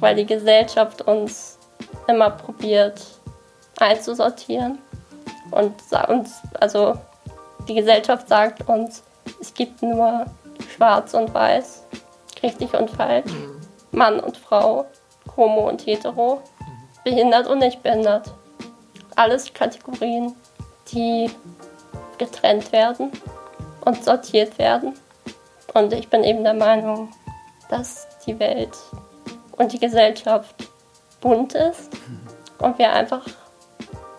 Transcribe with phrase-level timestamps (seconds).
[0.00, 1.58] weil die Gesellschaft uns
[2.06, 3.00] immer probiert
[3.78, 4.78] einzusortieren
[5.50, 5.74] und
[6.08, 6.94] uns, also
[7.68, 9.02] die Gesellschaft sagt uns,
[9.40, 10.26] es gibt nur
[10.74, 11.84] schwarz und weiß,
[12.42, 13.60] richtig und falsch, mhm.
[13.92, 14.86] Mann und Frau,
[15.36, 16.42] homo und hetero,
[17.04, 18.32] behindert und nicht behindert.
[19.16, 20.34] Alles Kategorien,
[20.92, 21.30] die
[22.18, 23.10] getrennt werden
[23.84, 24.94] und sortiert werden.
[25.72, 27.12] Und ich bin eben der Meinung,
[27.68, 28.76] dass die Welt
[29.56, 30.54] und die Gesellschaft
[31.20, 31.90] bunt ist
[32.58, 33.26] und wir einfach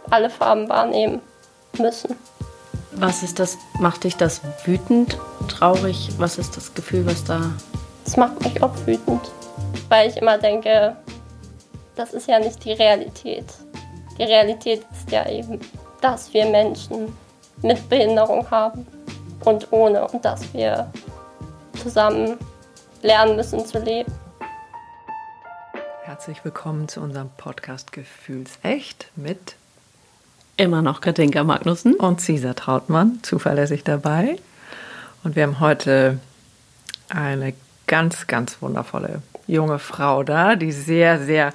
[0.09, 1.21] alle Farben wahrnehmen
[1.77, 2.16] müssen.
[2.93, 3.57] Was ist das?
[3.79, 5.17] Macht dich das wütend,
[5.48, 6.09] traurig?
[6.17, 7.41] Was ist das Gefühl, was da?
[8.05, 9.31] Das macht mich auch wütend,
[9.90, 10.95] weil ich immer denke,
[11.95, 13.45] das ist ja nicht die Realität.
[14.17, 15.59] Die Realität ist ja eben,
[16.02, 17.15] dass wir Menschen
[17.62, 18.85] mit Behinderung haben
[19.43, 20.90] und ohne und dass wir
[21.81, 22.38] zusammen
[23.02, 24.12] lernen müssen zu leben.
[26.15, 29.57] Herzlich willkommen zu unserem Podcast Gefühlsecht mit
[30.55, 34.37] immer noch Katinka Magnussen und Cesar Trautmann, zuverlässig dabei.
[35.25, 36.20] Und wir haben heute
[37.09, 37.53] eine
[37.85, 41.53] ganz, ganz wundervolle junge Frau da, die sehr, sehr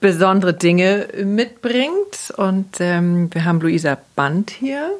[0.00, 2.34] besondere Dinge mitbringt.
[2.36, 4.90] Und ähm, wir haben Luisa Band hier.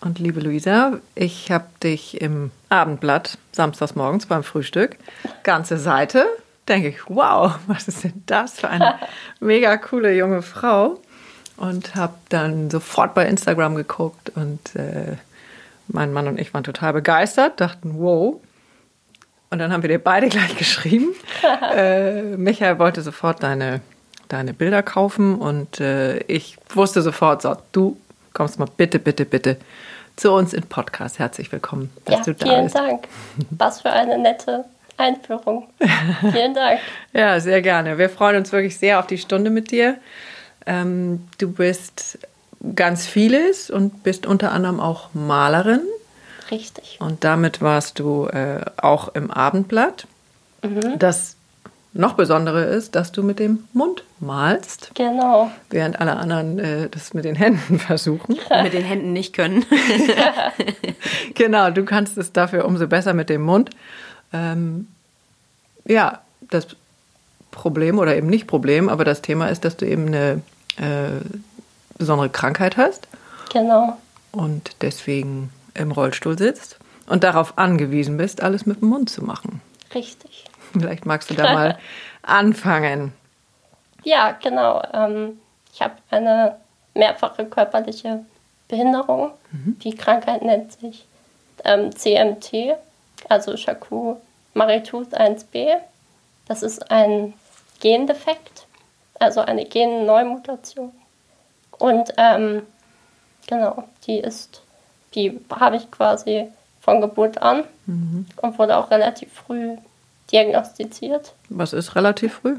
[0.00, 4.96] Und liebe Luisa, ich habe dich im Abendblatt samstags morgens beim Frühstück,
[5.42, 6.26] ganze Seite,
[6.68, 8.98] denke ich, wow, was ist denn das für eine
[9.40, 11.00] mega coole junge Frau?
[11.56, 15.16] Und habe dann sofort bei Instagram geguckt und äh,
[15.88, 18.38] mein Mann und ich waren total begeistert, dachten, wow.
[19.48, 21.14] Und dann haben wir dir beide gleich geschrieben.
[21.74, 23.80] äh, Michael wollte sofort deine
[24.28, 27.96] deine Bilder kaufen und äh, ich wusste sofort, so, du
[28.32, 29.56] kommst mal bitte, bitte, bitte
[30.16, 31.18] zu uns in Podcast.
[31.18, 32.76] Herzlich willkommen, dass ja, du da vielen bist.
[32.76, 33.08] Vielen Dank.
[33.50, 34.64] Was für eine nette
[34.96, 35.68] Einführung.
[36.32, 36.80] vielen Dank.
[37.12, 37.98] ja, sehr gerne.
[37.98, 39.98] Wir freuen uns wirklich sehr auf die Stunde mit dir.
[40.66, 42.18] Ähm, du bist
[42.74, 45.82] ganz vieles und bist unter anderem auch Malerin.
[46.50, 46.98] Richtig.
[47.00, 50.06] Und damit warst du äh, auch im Abendblatt.
[50.62, 50.98] Mhm.
[50.98, 51.36] Das
[51.92, 54.90] noch Besondere ist, dass du mit dem Mund malst.
[54.94, 55.50] Genau.
[55.70, 58.36] Während alle anderen äh, das mit den Händen versuchen.
[58.62, 59.64] mit den Händen nicht können.
[61.34, 63.70] genau, du kannst es dafür umso besser mit dem Mund.
[64.36, 64.88] Ähm,
[65.84, 66.20] ja,
[66.50, 66.68] das
[67.50, 70.42] Problem oder eben nicht Problem, aber das Thema ist, dass du eben eine
[70.76, 71.24] äh,
[71.96, 73.08] besondere Krankheit hast.
[73.52, 73.96] Genau.
[74.32, 79.60] Und deswegen im Rollstuhl sitzt und darauf angewiesen bist, alles mit dem Mund zu machen.
[79.94, 80.44] Richtig.
[80.72, 81.78] Vielleicht magst du da mal
[82.22, 83.12] anfangen.
[84.02, 84.82] Ja, genau.
[84.92, 85.38] Ähm,
[85.72, 86.56] ich habe eine
[86.94, 88.24] mehrfache körperliche
[88.68, 89.30] Behinderung.
[89.52, 89.78] Mhm.
[89.82, 91.06] Die Krankheit nennt sich
[91.64, 92.76] ähm, CMT,
[93.28, 93.56] also
[94.56, 95.76] Charcot-Marie-Tooth 1b.
[96.48, 97.34] Das ist ein
[97.80, 98.66] Gendefekt,
[99.18, 100.92] also eine Genneumutation.
[101.78, 102.62] Und ähm,
[103.46, 104.62] genau, die ist,
[105.14, 106.48] die habe ich quasi
[106.80, 108.26] von Geburt an mhm.
[108.40, 109.76] und wurde auch relativ früh
[110.32, 111.34] diagnostiziert.
[111.48, 112.56] Was ist relativ früh?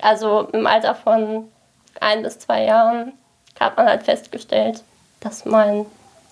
[0.00, 1.48] Also im Alter von
[2.00, 3.12] ein bis zwei Jahren
[3.60, 4.82] hat man halt festgestellt,
[5.20, 5.86] dass mein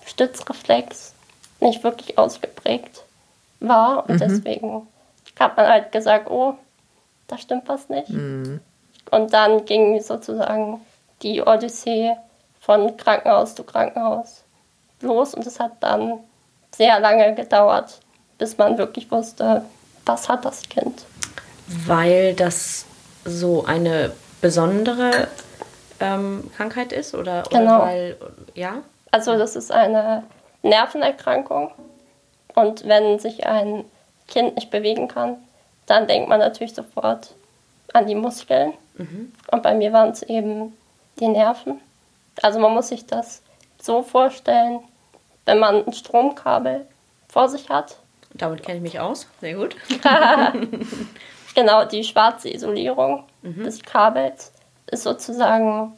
[0.05, 1.13] Stützreflex
[1.61, 3.03] nicht wirklich ausgeprägt
[3.61, 4.09] war.
[4.09, 4.19] Und mhm.
[4.19, 4.87] deswegen
[5.39, 6.55] hat man halt gesagt, oh,
[7.27, 8.09] da stimmt was nicht.
[8.09, 8.59] Mhm.
[9.09, 10.81] Und dann ging sozusagen
[11.21, 12.15] die Odyssee
[12.59, 14.43] von Krankenhaus zu Krankenhaus
[15.01, 15.33] los.
[15.33, 16.19] Und es hat dann
[16.75, 17.99] sehr lange gedauert,
[18.37, 19.63] bis man wirklich wusste,
[20.05, 21.05] was hat das Kind.
[21.85, 22.85] Weil das
[23.25, 24.11] so eine
[24.41, 25.27] besondere
[25.99, 27.13] ähm, Krankheit ist?
[27.15, 27.77] Oder, genau.
[27.77, 28.17] Oder weil,
[28.55, 28.81] ja?
[29.11, 30.23] Also das ist eine
[30.63, 31.71] Nervenerkrankung.
[32.55, 33.85] Und wenn sich ein
[34.27, 35.37] Kind nicht bewegen kann,
[35.85, 37.33] dann denkt man natürlich sofort
[37.93, 38.73] an die Muskeln.
[38.95, 39.33] Mhm.
[39.51, 40.77] Und bei mir waren es eben
[41.19, 41.79] die Nerven.
[42.41, 43.41] Also man muss sich das
[43.81, 44.79] so vorstellen,
[45.45, 46.85] wenn man ein Stromkabel
[47.27, 47.97] vor sich hat
[48.33, 49.27] damit kenne ich mich aus.
[49.39, 49.75] Sehr gut.
[51.55, 53.63] genau, die schwarze Isolierung mhm.
[53.63, 54.53] des Kabels
[54.87, 55.93] ist sozusagen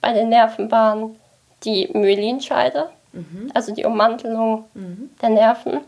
[0.00, 1.18] bei den Nervenbahnen
[1.64, 3.50] die Myelinscheide, mhm.
[3.54, 5.10] also die Ummantelung mhm.
[5.20, 5.80] der Nerven.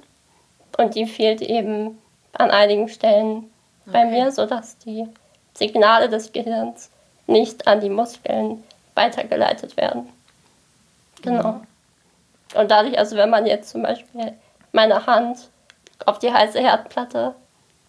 [0.77, 1.99] Und die fehlt eben
[2.33, 3.51] an einigen Stellen
[3.87, 3.93] okay.
[3.93, 5.07] bei mir, sodass die
[5.55, 6.91] Signale des Gehirns
[7.27, 8.63] nicht an die Muskeln
[8.95, 10.09] weitergeleitet werden.
[11.23, 11.53] Genau.
[11.53, 11.67] Mhm.
[12.55, 14.33] Und dadurch, also wenn man jetzt zum Beispiel
[14.73, 15.49] meine Hand
[16.05, 17.35] auf die heiße Herdplatte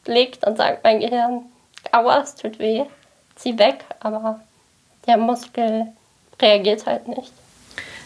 [0.05, 1.45] legt, und sagt mein Gehirn,
[1.91, 2.85] aua, es tut weh,
[3.35, 4.39] zieh weg, aber
[5.05, 5.87] der Muskel
[6.41, 7.31] reagiert halt nicht.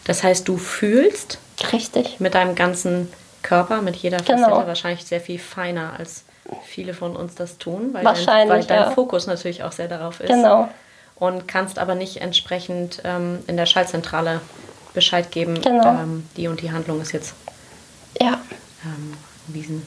[0.06, 1.38] Das heißt, du fühlst
[1.72, 3.12] richtig mit deinem ganzen
[3.42, 4.68] Körper, mit jeder Facette genau.
[4.68, 6.24] wahrscheinlich sehr viel feiner als
[6.66, 8.92] viele von uns das tun, weil, Wahrscheinlich, dein, weil dein ja.
[8.92, 10.28] Fokus natürlich auch sehr darauf ist.
[10.28, 10.70] Genau.
[11.16, 14.42] Und kannst aber nicht entsprechend ähm, in der Schaltzentrale
[14.94, 15.88] Bescheid geben, Genau.
[15.88, 17.34] ähm, die und die Handlung ist jetzt
[18.20, 18.42] Ja.
[18.84, 19.14] ähm,
[19.48, 19.86] erwiesen.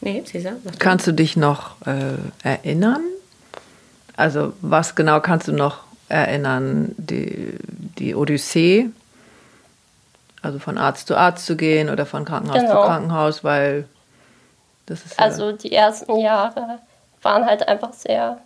[0.00, 0.70] Nee, du?
[0.78, 3.02] Kannst du dich noch äh, erinnern?
[4.16, 5.78] Also was genau kannst du noch
[6.08, 6.94] erinnern?
[6.98, 7.58] Die,
[7.98, 8.90] die Odyssee,
[10.44, 12.80] also von Arzt zu Arzt zu gehen oder von Krankenhaus Genau.
[12.82, 13.88] zu Krankenhaus, weil
[14.86, 16.78] das ist ja, Also die ersten Jahre
[17.22, 18.38] waren halt einfach sehr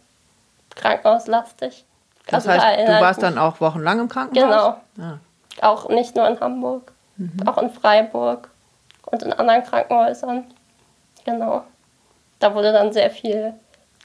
[0.76, 1.84] krankenhauslastig.
[2.26, 4.76] das also da heißt, du erinnere ich warst dann auch wochenlang im Krankenhaus?
[4.94, 5.08] Genau.
[5.10, 5.18] Ah,
[5.68, 6.92] Auch nicht nur in Hamburg,
[7.46, 8.48] auch in Freiburg
[9.06, 10.44] und in anderen Krankenhäusern.
[11.24, 11.64] Genau.
[12.38, 13.54] Da wurde dann sehr viel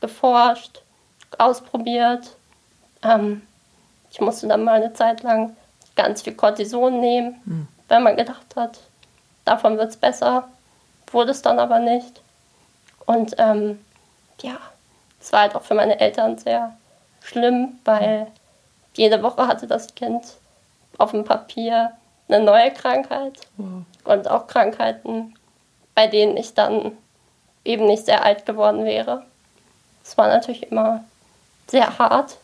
[0.02, 0.82] geforscht,
[1.38, 2.32] ausprobiert.
[3.04, 3.44] Ähm,
[4.10, 5.56] ich musste dann mal eine Zeit lang
[5.96, 8.80] ganz viel Cortison nehmen, weil man gedacht hat,
[9.46, 10.48] davon wird es besser.
[11.12, 12.22] Wurde es dann aber nicht.
[13.06, 13.80] Und ähm,
[14.42, 14.58] ja,
[15.22, 16.76] es war halt auch für meine Eltern sehr
[17.22, 18.28] schlimm, weil
[18.96, 20.24] jede Woche hatte das Kind
[20.98, 21.92] auf dem Papier
[22.28, 23.40] eine neue Krankheit
[24.04, 25.36] und auch Krankheiten,
[25.96, 26.94] bei denen ich dann
[27.66, 29.26] eben nicht sehr alt geworden wäre.
[30.04, 31.04] Es war natürlich immer
[31.68, 32.38] sehr hart,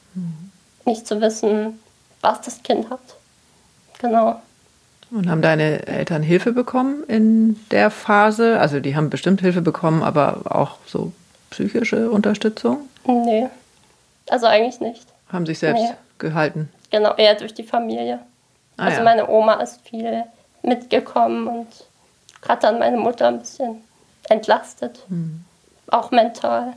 [0.85, 1.81] nicht zu wissen,
[2.21, 2.99] was das Kind hat.
[3.99, 4.41] Genau.
[5.11, 8.59] Und haben deine Eltern Hilfe bekommen in der Phase?
[8.59, 11.11] Also die haben bestimmt Hilfe bekommen, aber auch so
[11.49, 12.87] psychische Unterstützung?
[13.05, 13.47] Nee.
[14.29, 15.07] Also eigentlich nicht.
[15.31, 15.89] Haben sich selbst Nee.
[16.19, 16.69] gehalten?
[16.91, 18.19] Genau, eher durch die Familie.
[18.77, 19.03] Ah, also ja.
[19.03, 20.23] meine Oma ist viel
[20.61, 21.67] mitgekommen und
[22.47, 23.81] hat dann meine Mutter ein bisschen
[24.29, 24.99] entlastet.
[25.09, 25.43] Hm.
[25.87, 26.73] Auch mental.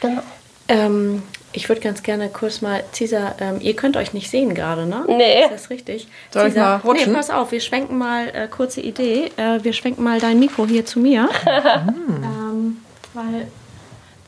[0.00, 0.22] Genau.
[0.68, 4.86] Ähm, ich würde ganz gerne kurz mal, Cesar, ähm, ihr könnt euch nicht sehen gerade,
[4.86, 5.04] ne?
[5.08, 5.42] Nee.
[5.44, 6.08] Ist das richtig?
[6.30, 7.10] Soll ich mal rutschen?
[7.12, 10.66] Nee, pass auf, wir schwenken mal, äh, kurze Idee, äh, wir schwenken mal dein Mikro
[10.66, 11.28] hier zu mir.
[11.46, 12.78] ähm,
[13.14, 13.48] weil,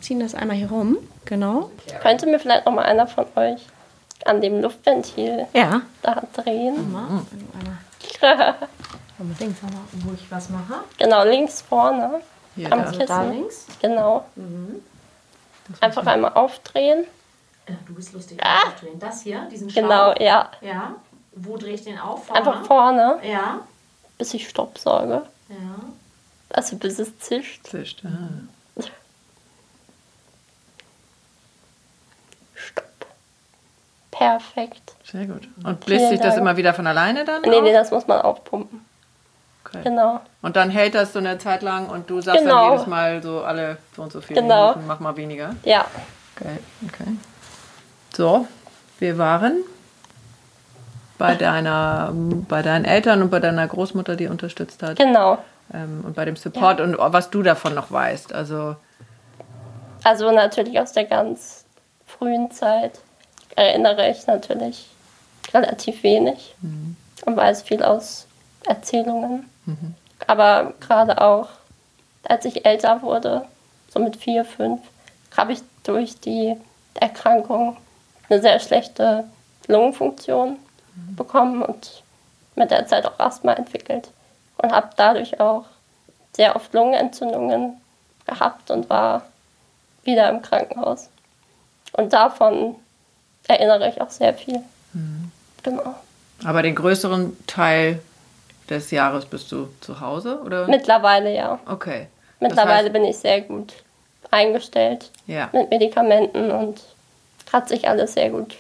[0.01, 1.71] ziehen das einmal hier rum, genau.
[2.01, 3.61] Könnte mir vielleicht noch mal einer von euch
[4.25, 5.83] an dem Luftventil Ja.
[6.03, 6.75] da drehen?
[6.77, 7.09] Einmal,
[8.23, 8.57] mal
[9.19, 10.81] mal, wo ich was mache.
[10.99, 12.21] genau, links vorne
[12.57, 12.87] Hier, am da.
[12.87, 13.33] Also da Kissen.
[13.33, 13.67] links.
[13.81, 14.25] Genau.
[15.81, 17.05] Einfach einmal aufdrehen.
[17.67, 18.39] Äh, du bist lustig.
[18.43, 18.69] Ah.
[18.69, 18.99] aufdrehen.
[18.99, 20.51] Das hier, diesen Genau, ja.
[20.61, 20.95] Ja.
[21.35, 22.31] Wo drehe ich den auf?
[22.31, 23.61] Einfach vorne, Ja.
[24.19, 25.23] bis ich Staubsauge.
[25.49, 25.57] Ja.
[26.51, 27.67] Also bis es zischt.
[27.67, 28.83] Zischt, ah.
[32.55, 32.85] Stopp.
[34.11, 34.95] Perfekt.
[35.05, 35.49] Sehr gut.
[35.65, 37.43] Und bläst sich das immer wieder von alleine dann?
[37.43, 37.63] Nee, auf?
[37.63, 38.85] nee, das muss man aufpumpen.
[39.75, 39.83] Okay.
[39.85, 40.21] Genau.
[40.43, 42.63] Und dann hält das so eine Zeit lang und du sagst Genau.
[42.69, 44.69] dann jedes Mal so alle so und so viele Genau.
[44.71, 45.55] Minuten, mach mal weniger.
[45.65, 45.85] Ja.
[46.37, 47.11] Okay, okay.
[48.15, 48.47] So,
[48.99, 49.63] wir waren
[51.19, 54.97] bei deiner, bei deinen Eltern und bei deiner Großmutter, die unterstützt hat.
[54.99, 55.39] Genau.
[55.73, 58.33] Ähm, und bei dem Support und was du davon noch weißt.
[58.35, 58.77] Also,
[60.05, 61.65] Also natürlich aus der ganz
[62.07, 62.99] frühen Zeit
[63.55, 64.89] erinnere ich natürlich
[65.55, 66.55] relativ wenig
[67.25, 68.27] und weiß viel aus
[68.67, 69.49] Erzählungen.
[70.26, 71.49] Aber gerade auch,
[72.25, 73.44] als ich älter wurde,
[73.88, 74.81] so mit vier, fünf,
[75.37, 76.56] habe ich durch die
[76.94, 77.76] Erkrankung
[78.29, 79.25] eine sehr schlechte
[79.67, 80.56] Lungenfunktion
[81.17, 82.03] bekommen und
[82.55, 84.11] mit der Zeit auch Asthma entwickelt
[84.59, 85.65] und habe dadurch auch
[86.35, 87.81] sehr oft Lungenentzündungen
[88.26, 89.23] gehabt und war
[90.05, 91.08] wieder im Krankenhaus.
[91.93, 92.77] Und davon
[93.48, 94.63] erinnere ich auch sehr viel.
[95.63, 95.94] Genau.
[96.44, 98.01] aber den größeren Teil
[98.72, 100.67] des Jahres bist du zu Hause, oder?
[100.67, 101.58] Mittlerweile ja.
[101.67, 102.08] okay.
[102.41, 103.72] Das Mittlerweile heißt- bin ich sehr gut
[104.31, 106.81] eingestellt Ja, mit Medikamenten und
[107.52, 108.56] hat sich alles sehr gut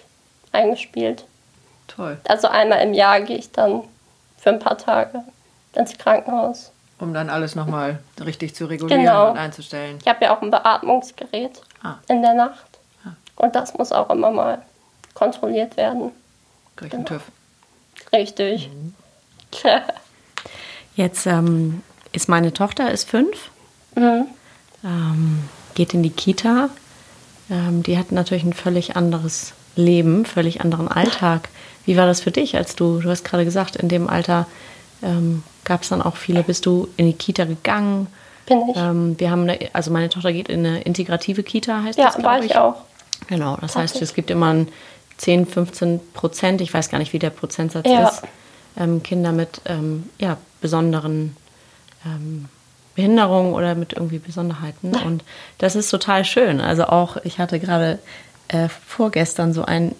[0.52, 1.24] eingespielt.
[1.88, 2.18] toll.
[2.28, 3.82] Also einmal im Jahr gehe ich dann
[4.38, 5.22] für ein paar Tage
[5.74, 6.70] ins Krankenhaus.
[6.98, 9.30] Um dann alles nochmal richtig zu regulieren Genau.
[9.30, 9.98] und einzustellen.
[10.00, 11.94] Ich habe ja auch ein Beatmungsgerät Ah.
[12.08, 12.66] in der Nacht.
[13.36, 14.62] Und das muss auch immer mal
[15.14, 16.12] kontrolliert werden.
[16.76, 17.18] Krieg einen Genau.
[17.18, 17.32] TÜV.
[18.12, 18.70] Richtig.
[20.94, 21.82] Jetzt ähm,
[22.12, 23.50] ist meine Tochter ist fünf,
[23.94, 24.26] mhm.
[24.84, 25.38] ähm,
[25.74, 26.68] geht in die Kita.
[27.50, 31.48] Ähm, die hat natürlich ein völlig anderes Leben, völlig anderen Alltag.
[31.84, 34.46] Wie war das für dich, als du, du hast gerade gesagt, in dem Alter
[35.02, 38.06] ähm, gab es dann auch viele, bist du in die Kita gegangen?
[38.46, 38.76] Bin ich.
[38.76, 42.14] Ähm, wir haben, eine, also meine Tochter geht in eine integrative Kita, heißt ja, das,
[42.16, 42.76] glaub war ich auch.
[43.28, 44.68] Genau, das heißt, es gibt immer ein
[45.18, 48.08] 10, 15 Prozent, ich weiß gar nicht, wie der Prozentsatz Ja.
[48.08, 48.22] ist,
[48.76, 51.36] ähm, Kinder mit ähm, ja, besonderen
[52.06, 52.48] ähm,
[52.94, 54.94] Behinderungen oder mit irgendwie Besonderheiten.
[55.04, 55.24] Und
[55.58, 56.60] das ist total schön.
[56.60, 57.98] Also auch, ich hatte gerade
[58.48, 59.94] äh, vorgestern so ein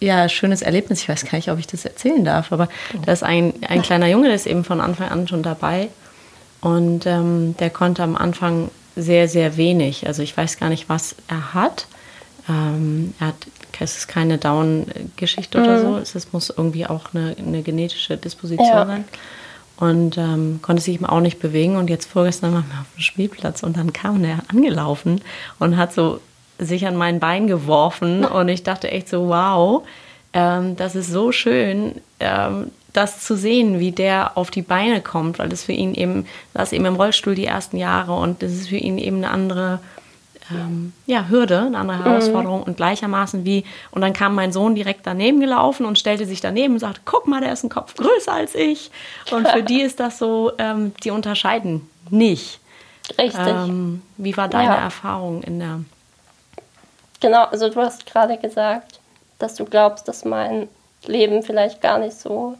[0.00, 1.02] ja, schönes Erlebnis.
[1.02, 2.68] Ich weiß gar nicht, ob ich das erzählen darf, aber
[3.04, 5.88] da ist ein, ein kleiner Junge, der ist eben von Anfang an schon dabei.
[6.62, 10.06] Und ähm, der konnte am Anfang sehr, sehr wenig.
[10.06, 11.86] Also ich weiß gar nicht, was er hat.
[12.48, 13.36] Ähm, er hat,
[13.78, 15.64] es ist keine Down-Geschichte mhm.
[15.64, 15.96] oder so.
[15.98, 18.86] Es, muss irgendwie auch eine, eine genetische Disposition ja.
[18.86, 19.04] sein.
[19.76, 21.76] Und ähm, konnte sich eben auch nicht bewegen.
[21.76, 25.22] Und jetzt vorgestern waren wir auf dem Spielplatz und dann kam er angelaufen
[25.58, 26.20] und hat so
[26.58, 28.24] sich an mein Bein geworfen.
[28.26, 29.82] Und ich dachte echt so, wow,
[30.34, 35.38] ähm, das ist so schön, ähm, das zu sehen, wie der auf die Beine kommt,
[35.38, 38.68] weil das für ihn eben, saß eben im Rollstuhl die ersten Jahre und das ist
[38.68, 39.80] für ihn eben eine andere
[40.50, 42.64] ähm, ja, Hürde, eine andere Herausforderung mhm.
[42.64, 46.74] und gleichermaßen wie, und dann kam mein Sohn direkt daneben gelaufen und stellte sich daneben
[46.74, 48.90] und sagte, guck mal, der ist ein Kopf größer als ich.
[49.30, 52.60] Und für die ist das so, ähm, die unterscheiden nicht.
[53.18, 53.46] Richtig.
[53.46, 54.76] Ähm, wie war deine ja.
[54.76, 55.80] Erfahrung in der...
[57.20, 59.00] Genau, also du hast gerade gesagt,
[59.38, 60.68] dass du glaubst, dass mein
[61.06, 62.56] Leben vielleicht gar nicht so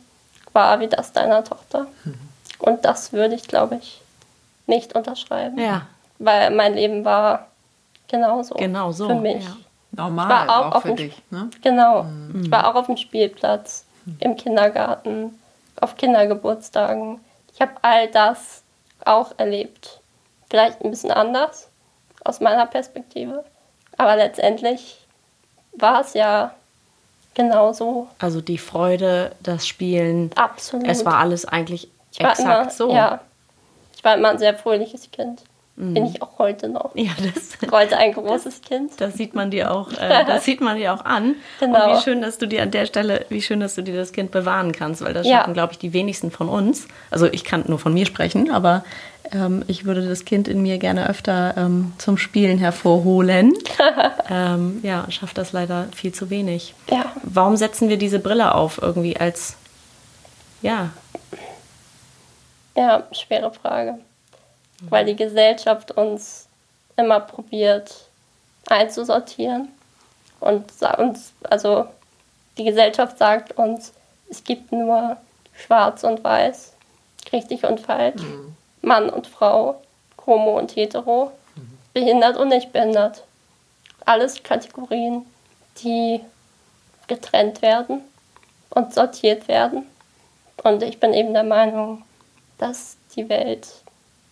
[0.52, 1.86] war wie das deiner Tochter.
[2.04, 2.14] Mhm.
[2.58, 4.00] Und das würde ich, glaube ich,
[4.66, 5.58] nicht unterschreiben.
[5.58, 5.86] Ja.
[6.18, 7.46] Weil mein Leben war
[8.10, 8.54] genauso.
[8.54, 9.08] Genau so.
[9.08, 9.44] Für mich.
[9.44, 9.56] Ja.
[9.92, 11.20] Normal, auch, auch für dich.
[11.30, 11.50] Ne?
[11.62, 12.04] Genau.
[12.04, 12.42] Mhm.
[12.44, 14.16] Ich war auch auf dem Spielplatz, mhm.
[14.20, 15.38] im Kindergarten,
[15.80, 17.20] auf Kindergeburtstagen.
[17.52, 18.62] Ich habe all das
[19.04, 20.00] auch erlebt.
[20.48, 21.68] Vielleicht ein bisschen anders
[22.24, 23.44] aus meiner Perspektive.
[23.96, 25.06] Aber letztendlich
[25.72, 26.54] war es ja
[27.34, 28.08] genauso.
[28.18, 30.30] Also die Freude, das Spielen.
[30.36, 30.86] Absolut.
[30.86, 32.92] Es war alles eigentlich ich exakt immer, so.
[32.92, 33.20] Ja.
[33.96, 35.42] Ich war immer ein sehr fröhliches Kind.
[35.80, 35.94] Mhm.
[35.94, 36.90] Bin ich auch heute noch.
[36.94, 38.92] Ja, das heute ein großes Kind.
[38.98, 41.36] Das sieht man dir auch, äh, das sieht man dir auch an.
[41.58, 41.90] Genau.
[41.90, 44.12] Und wie schön, dass du dir an der Stelle, wie schön, dass du dir das
[44.12, 45.38] Kind bewahren kannst, weil das ja.
[45.38, 46.86] schaffen, glaube ich, die wenigsten von uns.
[47.10, 48.84] Also ich kann nur von mir sprechen, aber
[49.32, 53.54] ähm, ich würde das Kind in mir gerne öfter ähm, zum Spielen hervorholen.
[54.30, 56.74] ähm, ja, schafft das leider viel zu wenig.
[56.90, 57.06] Ja.
[57.22, 59.56] Warum setzen wir diese Brille auf irgendwie als,
[60.60, 60.90] ja?
[62.76, 63.98] Ja, schwere Frage.
[64.88, 66.48] Weil die Gesellschaft uns
[66.96, 67.94] immer probiert
[68.66, 69.68] einzusortieren
[70.40, 71.86] und uns, also
[72.56, 73.92] die Gesellschaft sagt uns,
[74.30, 75.16] es gibt nur
[75.54, 76.72] schwarz und weiß,
[77.32, 78.22] richtig und falsch.
[78.22, 78.54] Mhm.
[78.82, 79.80] Mann und Frau,
[80.26, 81.78] Homo und Hetero, mhm.
[81.92, 83.24] behindert und nicht behindert.
[84.06, 85.26] Alles Kategorien,
[85.82, 86.20] die
[87.06, 88.00] getrennt werden
[88.70, 89.86] und sortiert werden.
[90.62, 92.02] Und ich bin eben der Meinung,
[92.58, 93.68] dass die Welt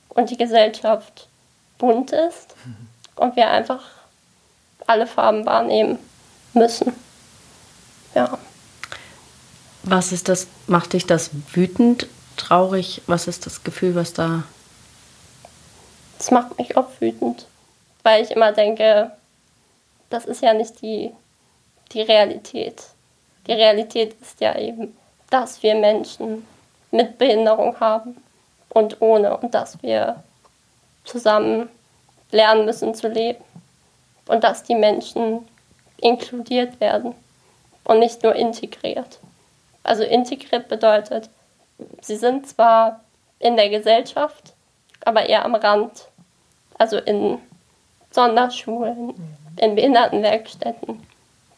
[0.09, 1.29] und die Gesellschaft
[1.79, 2.89] bunt ist mhm.
[3.17, 3.85] und wir einfach
[4.87, 5.99] alle Farben wahrnehmen
[6.55, 6.93] müssen.
[8.15, 8.39] Ja.
[9.83, 13.03] Was ist das, macht dich das wütend traurig?
[13.07, 14.45] Was ist das Gefühl, was da.
[16.17, 17.47] Das macht mich oft wütend,
[18.03, 19.13] weil ich immer denke,
[20.11, 21.13] das ist ja nicht die,
[21.93, 22.83] die Realität.
[23.47, 24.97] Die Realität ist ja eben,
[25.31, 26.47] dass wir Menschen
[26.91, 28.17] mit Behinderung haben
[28.79, 30.23] und ohne und dass wir
[31.05, 31.69] zusammen
[32.31, 33.43] lernen müssen zu leben
[34.27, 35.47] und dass die Menschen
[36.01, 37.15] inkludiert werden
[37.85, 39.19] und nicht nur integriert.
[39.83, 41.31] Also integriert bedeutet,
[42.01, 43.01] Sie sind zwar
[43.39, 44.53] in der Gesellschaft,
[45.05, 46.09] aber eher am Rand.
[46.77, 47.39] Also in
[48.11, 49.15] Sonderschulen,
[49.57, 51.07] in Behindertenwerkstätten.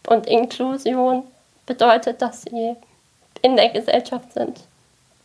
[0.07, 1.25] Und Inklusion
[1.67, 2.75] bedeutet, dass sie
[3.43, 4.61] in der Gesellschaft sind,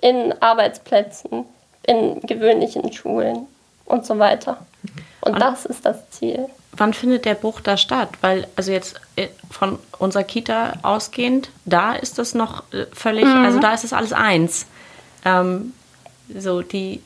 [0.02, 1.46] in Arbeitsplätzen,
[1.88, 3.48] in gewöhnlichen Schulen
[3.86, 4.58] und so weiter.
[5.22, 6.48] Und das ist das Ziel.
[6.74, 8.10] Wann findet der Bruch da statt?
[8.22, 13.46] Weil, also jetzt äh, von unserer Kita ausgehend, da ist das noch äh, völlig, mhm.
[13.46, 14.65] also da ist es alles eins.
[15.24, 15.74] Ähm,
[16.38, 17.01] so die,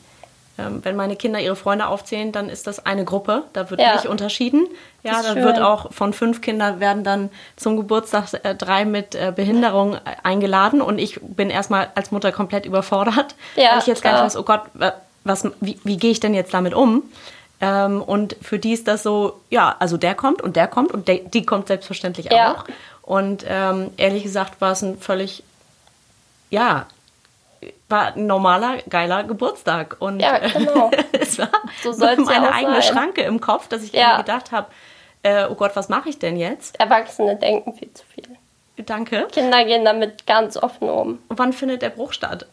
[0.60, 3.44] ähm, wenn meine Kinder ihre Freunde aufzählen, dann ist das eine Gruppe.
[3.52, 3.94] Da wird ja.
[3.94, 4.66] nicht unterschieden.
[5.02, 9.32] Ja, da wird auch von fünf Kindern werden dann zum Geburtstag äh, drei mit äh,
[9.34, 14.02] Behinderung äh, eingeladen und ich bin erstmal als Mutter komplett überfordert, ja, weil ich jetzt
[14.02, 14.14] klar.
[14.14, 14.62] gar nicht weiß, oh Gott,
[15.24, 17.04] was, wie, wie gehe ich denn jetzt damit um?
[17.62, 21.08] Ähm, und für die ist das so, ja, also der kommt und der kommt und
[21.08, 22.52] die kommt selbstverständlich ja.
[22.52, 22.64] auch.
[23.02, 25.42] Und ähm, ehrlich gesagt war es ein völlig,
[26.50, 26.86] ja,
[27.88, 29.96] war ein normaler, geiler Geburtstag.
[30.00, 30.90] Und ja, genau.
[31.12, 31.48] es war
[31.82, 32.94] so meine ja eigene sein.
[32.94, 34.16] Schranke im Kopf, dass ich ja.
[34.18, 34.68] gedacht habe,
[35.22, 36.80] äh, oh Gott, was mache ich denn jetzt?
[36.80, 38.24] Erwachsene denken viel zu viel.
[38.86, 39.28] Danke.
[39.30, 41.18] Kinder gehen damit ganz offen um.
[41.28, 42.46] Und wann findet der Bruch statt?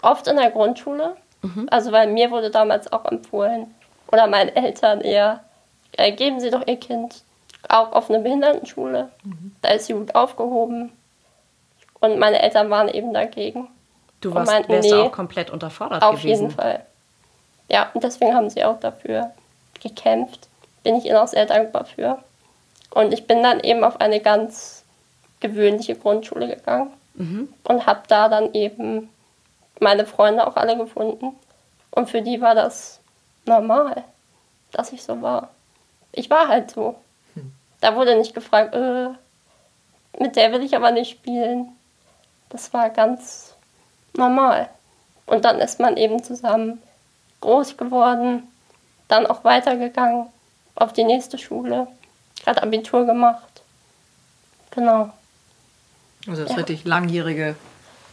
[0.00, 1.16] Oft in der Grundschule.
[1.42, 1.66] Mhm.
[1.70, 3.74] Also, weil mir wurde damals auch empfohlen,
[4.12, 5.42] oder meinen Eltern eher,
[5.96, 7.24] äh, geben Sie doch Ihr Kind
[7.68, 9.10] auch auf eine Behindertenschule.
[9.24, 9.54] Mhm.
[9.62, 10.92] Da ist sie gut aufgehoben.
[12.00, 13.68] Und meine Eltern waren eben dagegen.
[14.22, 16.46] Du warst, meinten, wärst nee, auch komplett unterfordert auf gewesen.
[16.46, 16.86] Auf jeden Fall.
[17.68, 19.32] Ja, und deswegen haben sie auch dafür
[19.82, 20.48] gekämpft.
[20.82, 22.18] Bin ich ihnen auch sehr dankbar für.
[22.90, 24.84] Und ich bin dann eben auf eine ganz
[25.40, 27.52] gewöhnliche Grundschule gegangen mhm.
[27.64, 29.08] und habe da dann eben
[29.80, 31.34] meine Freunde auch alle gefunden
[31.90, 33.00] Und für die war das
[33.44, 34.04] normal,
[34.70, 35.50] dass ich so war.
[36.12, 36.96] Ich war halt so.
[37.80, 39.08] Da wurde nicht gefragt, äh,
[40.20, 41.70] mit der will ich aber nicht spielen.
[42.48, 43.41] Das war ganz
[44.14, 44.68] normal.
[45.26, 46.82] Und dann ist man eben zusammen
[47.40, 48.42] groß geworden,
[49.08, 50.26] dann auch weitergegangen
[50.74, 51.86] auf die nächste Schule,
[52.44, 53.62] gerade Abitur gemacht.
[54.70, 55.10] Genau.
[56.26, 56.56] Also das Ja.
[56.56, 57.56] richtig langjährige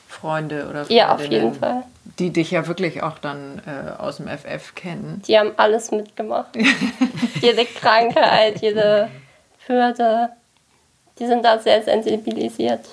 [0.08, 1.84] Freunde oder Ja, auf Freundinnen, jeden Fall.
[2.18, 5.22] Die dich ja wirklich auch dann äh, aus dem FF kennen.
[5.28, 6.56] Die haben alles mitgemacht.
[7.42, 9.10] jede Krankheit, jede
[9.68, 10.30] Hürde.
[11.20, 12.86] Die sind da sehr sensibilisiert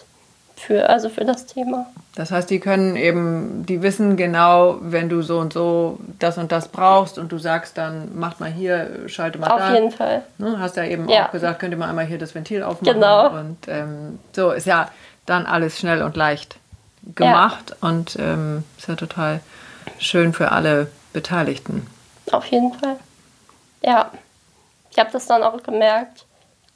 [0.57, 1.87] für, also für das Thema.
[2.15, 6.51] Das heißt, die können eben, die wissen genau, wenn du so und so das und
[6.51, 9.75] das brauchst und du sagst dann, mach mal hier, schalte mal Auf da.
[9.75, 10.23] jeden Fall.
[10.39, 11.27] Ne, hast ja eben Ja.
[11.27, 12.95] auch gesagt, könnt ihr mal einmal hier das Ventil aufmachen.
[12.95, 13.31] Genau.
[13.39, 14.91] Und ähm, so ist ja
[15.27, 16.57] dann alles schnell und leicht
[17.15, 19.41] gemacht und ähm, ist ja total
[19.99, 21.87] schön für alle Beteiligten.
[22.33, 22.97] Auf jeden Fall.
[23.83, 24.11] Ja.
[24.91, 26.25] Ich habe das dann auch gemerkt,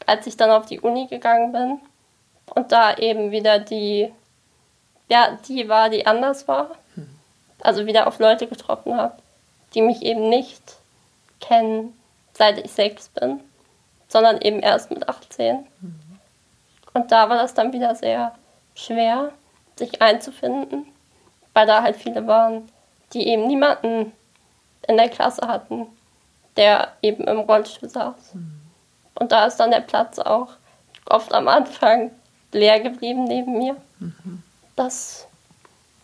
[0.06, 1.78] als ich dann auf die Uni gegangen bin
[2.54, 4.12] und da eben wieder die,
[5.08, 6.72] ja, die war, die anders war.
[7.62, 9.14] Also wieder auf Leute getroffen habe,
[9.74, 10.76] die mich eben nicht
[11.40, 11.94] kennen,
[12.32, 13.40] seit ich sechs bin,
[14.08, 15.66] sondern eben erst mit 18.
[16.94, 18.34] Und da war das dann wieder sehr
[18.74, 19.32] schwer,
[19.76, 20.86] sich einzufinden,
[21.52, 22.68] weil da halt viele waren,
[23.12, 24.12] die eben niemanden
[24.88, 25.86] in der Klasse hatten,
[26.56, 28.34] der eben im Rollstuhl saß.
[29.14, 30.48] Und da ist dann der Platz auch
[31.06, 32.10] oft am Anfang
[32.52, 33.76] leer geblieben neben mir.
[34.76, 35.26] Das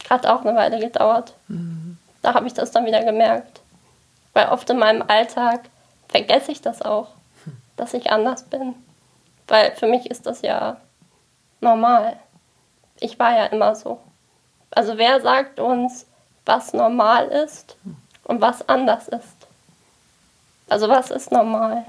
[0.09, 1.35] hat auch eine Weile gedauert.
[2.23, 3.61] Da habe ich das dann wieder gemerkt.
[4.33, 5.69] Weil oft in meinem Alltag
[6.09, 7.09] vergesse ich das auch,
[7.77, 8.75] dass ich anders bin.
[9.49, 10.77] Weil für mich ist das ja
[11.61, 12.17] normal.
[13.01, 14.01] Ich war ja immer so.
[14.71, 16.07] Also wer sagt uns,
[16.45, 17.77] was normal ist
[18.25, 19.47] und was anders ist?
[20.69, 21.87] Also was ist normal?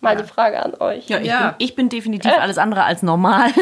[0.00, 1.08] Mal die Frage an euch.
[1.08, 1.48] Ja, ich, Ja.
[1.48, 3.50] Bin, ich bin definitiv alles andere als normal.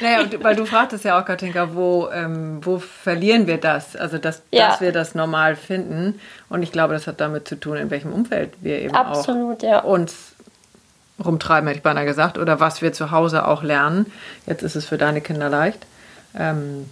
[0.00, 3.94] Naja, und, weil du fragtest ja auch, Katinka, wo, ähm, wo verlieren wir das?
[3.94, 4.68] Also, dass, Ja.
[4.70, 6.20] dass wir das normal finden.
[6.48, 9.68] Und ich glaube, das hat damit zu tun, in welchem Umfeld wir eben Absolut, auch
[9.68, 9.78] ja.
[9.82, 10.32] uns
[11.24, 14.10] rumtreiben, hätte ich beinahe gesagt, oder was wir zu Hause auch lernen.
[14.46, 15.86] Jetzt ist es für deine Kinder leicht,
[16.36, 16.88] ähm,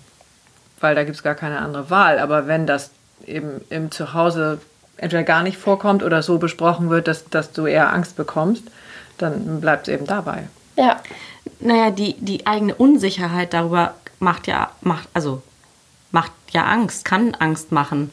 [0.81, 2.21] weil da gibt es gar keine andere Wahl.
[2.21, 2.93] Aber wenn das
[3.27, 4.61] eben im Zuhause
[5.03, 8.63] entweder gar nicht vorkommt oder so besprochen wird, dass, dass du eher Angst bekommst,
[9.19, 10.45] dann bleibt es eben dabei.
[10.77, 11.01] Ja,
[11.61, 15.43] Naja, die, die eigene Unsicherheit darüber macht ja, macht, also
[16.13, 18.11] macht ja Angst, kann Angst machen.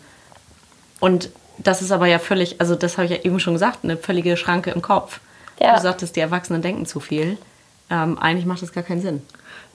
[1.00, 3.98] Und das ist aber ja völlig, also das habe ich ja eben schon gesagt, eine
[3.98, 5.20] völlige Schranke im Kopf.
[5.60, 5.76] Ja.
[5.76, 7.38] Du sagtest, die Erwachsenen denken zu viel.
[7.92, 9.22] Ähm, eigentlich macht das gar keinen Sinn.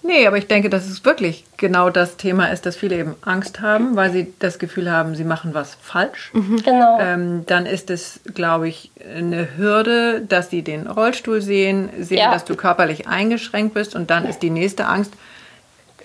[0.07, 3.61] Nee, aber ich denke, dass es wirklich genau das Thema ist, dass viele eben Angst
[3.63, 6.31] haben, weil sie das Gefühl haben, sie machen was falsch.
[6.35, 6.99] genau.
[7.01, 12.33] Ähm, dann ist es, glaube ich, eine Hürde, dass sie den Rollstuhl sehen, sehen, Ja.
[12.33, 15.13] dass du körperlich eingeschränkt bist und dann ist die nächste Angst,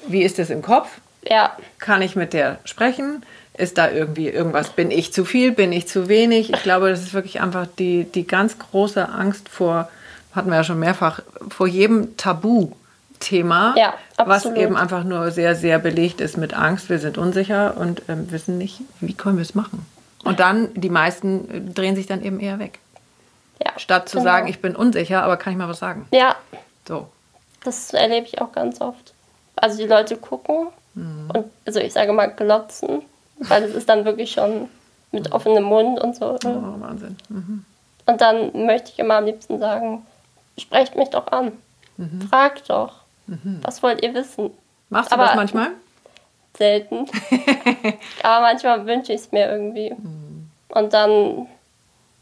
[0.08, 0.88] wie ist es im Kopf?
[1.30, 3.24] ja, Kann ich mit der sprechen?
[3.58, 4.70] Ist da irgendwie irgendwas?
[4.70, 5.52] Bin ich zu viel?
[5.52, 6.54] Bin ich zu wenig?
[6.54, 9.90] Ich glaube, das ist wirklich einfach die, die ganz große Angst vor,
[10.34, 12.16] hatten wir ja schon mehrfach, vor jedem
[13.20, 16.90] Tabu-Thema, Ja, was eben einfach nur sehr, sehr belegt ist mit Angst.
[16.90, 19.86] Wir sind unsicher und ähm, wissen nicht, wie können wir es machen.
[20.24, 22.80] Und dann, die meisten drehen sich dann eben eher weg.
[23.64, 23.72] ja.
[23.78, 24.30] Statt zu genau.
[24.30, 26.08] sagen, ich bin unsicher, aber kann ich mal was sagen?
[26.12, 26.36] Ja,
[26.88, 27.08] So.
[27.64, 29.14] das erlebe ich auch ganz oft.
[29.56, 33.04] Also die Leute gucken und, also ich sage mal glotzen,
[33.40, 34.68] weil es ist dann wirklich schon
[35.12, 36.38] mit offenem Mund und so.
[36.46, 37.16] Oh, Wahnsinn.
[37.30, 37.64] Mhm.
[38.06, 40.06] Und dann möchte ich immer am liebsten sagen,
[40.58, 41.54] sprecht mich doch an.
[42.30, 42.99] Fragt doch.
[43.62, 44.52] Was wollt ihr wissen?
[44.90, 45.70] Machst du Aber- das manchmal?
[46.58, 47.06] Selten.
[48.24, 49.96] Aber manchmal wünsche ich es mir irgendwie.
[50.70, 51.48] Und dann,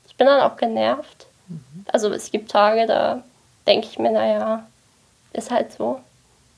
[0.07, 1.25] ich bin dann auch genervt.
[1.91, 3.23] Also es gibt Tage, da
[3.65, 4.65] denke ich mir, naja,
[5.33, 6.01] ist halt so.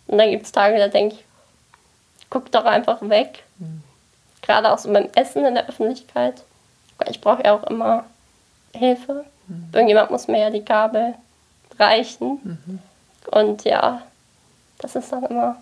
[0.07, 1.25] Und dann gibt es Tage, da denke ich,
[2.29, 3.43] guck doch einfach weg.
[4.41, 6.43] Gerade auch so beim Essen in der Öffentlichkeit.
[7.07, 8.03] Ich brauche ja auch immer
[8.73, 9.25] Hilfe.
[9.71, 11.13] Irgendjemand muss mir ja die Gabel
[11.77, 12.81] reichen.
[13.31, 14.01] Und ja,
[14.79, 15.57] das ist dann immer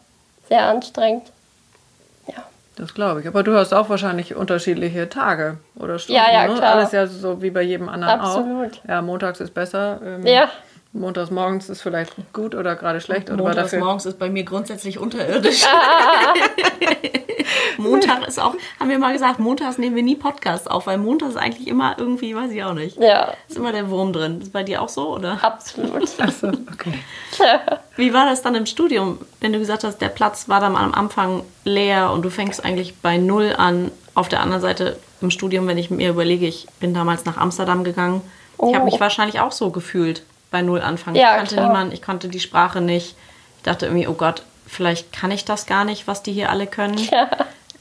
[0.47, 1.31] sehr anstrengend.
[2.27, 2.43] Ja.
[2.75, 3.27] Das glaube ich.
[3.27, 6.21] Aber du hast auch wahrscheinlich unterschiedliche Tage oder Stunden.
[6.21, 6.55] Ja, ja, ne?
[6.55, 6.75] klar.
[6.75, 8.79] Alles ja so wie bei jedem anderen Absolut.
[8.85, 8.89] auch.
[8.89, 9.99] Ja, montags ist besser.
[10.03, 10.49] Ähm, Ja,
[10.99, 13.29] montags morgens ist vielleicht gut oder gerade schlecht.
[13.29, 15.65] Oder Montags dafür morgens ist bei mir grundsätzlich unterirdisch.
[17.77, 21.29] Montag ist auch, haben wir mal gesagt, montags nehmen wir nie Podcasts auf, weil Montag
[21.29, 22.97] ist eigentlich immer irgendwie, weiß ich auch nicht.
[22.99, 24.41] Ja, Ist immer der Wurm drin.
[24.41, 25.37] Ist bei dir auch so, oder?
[25.41, 26.03] absolut.
[26.19, 26.93] Achso, okay.
[27.95, 30.93] Wie war das dann im Studium, wenn du gesagt hast, der Platz war dann am
[30.93, 33.91] Anfang leer und du fängst eigentlich bei Null an?
[34.15, 37.83] Auf der anderen Seite im Studium, wenn ich mir überlege, ich bin damals nach Amsterdam
[37.83, 38.21] gegangen.
[38.57, 38.85] Ich habe Oh.
[38.85, 41.15] mich wahrscheinlich auch so gefühlt bei Null anfangen.
[41.17, 41.67] Ja, ich kannte klar.
[41.67, 43.15] niemanden, ich konnte die Sprache nicht.
[43.57, 46.67] Ich dachte irgendwie, oh Gott, vielleicht kann ich das gar nicht, was die hier alle
[46.67, 46.97] können.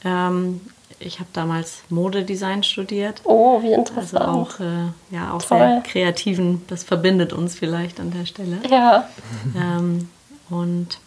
[0.05, 0.61] Ähm,
[0.99, 3.21] ich habe damals Modedesign studiert.
[3.23, 4.25] Oh, wie Also interessant.
[4.25, 5.57] auch, äh, ja, auch Toll.
[5.59, 8.57] sehr kreativen, das verbindet uns vielleicht an der Stelle.
[8.69, 9.07] Ja.
[9.55, 10.09] Ähm,
[10.49, 10.97] und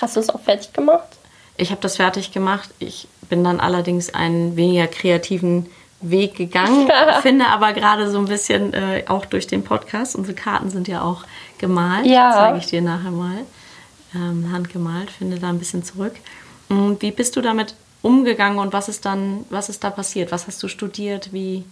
[0.00, 1.08] Hast du es auch fertig gemacht?
[1.56, 2.70] ich habe das fertig gemacht.
[2.78, 5.66] Ich bin dann allerdings einen weniger kreativen
[6.02, 6.90] Weg gegangen,
[7.22, 11.02] finde aber gerade so ein bisschen äh, auch durch den Podcast, unsere Karten sind ja
[11.02, 11.24] auch
[11.58, 12.32] gemalt, Ja.
[12.32, 13.38] zeige ich dir nachher mal,
[14.14, 16.14] ähm, handgemalt, finde da ein bisschen zurück.
[16.68, 20.32] Und wie bist du damit umgegangen und was ist dann, was ist da passiert?
[20.32, 21.32] Was hast du studiert?
[21.32, 21.64] Wie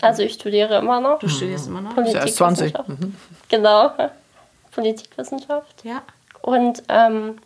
[0.00, 1.96] Also ich studiere immer noch du studierst immer noch?
[1.96, 2.72] Ist ja erst 20.
[2.72, 3.48] Politikwissenschaft.
[3.48, 3.90] Genau.
[4.72, 5.84] Politikwissenschaft.
[5.84, 6.02] Ja.
[6.42, 7.38] Und ähm,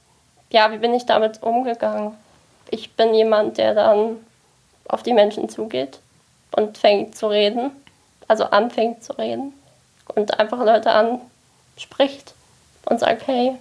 [0.50, 2.12] ja, wie bin ich damit umgegangen?
[2.70, 4.16] Ich bin jemand, der dann
[4.88, 6.00] auf die Menschen zugeht
[6.52, 7.70] und fängt zu reden,
[8.28, 9.52] also anfängt zu reden
[10.14, 12.34] und einfach Leute anspricht
[12.86, 13.56] und sagt, hey,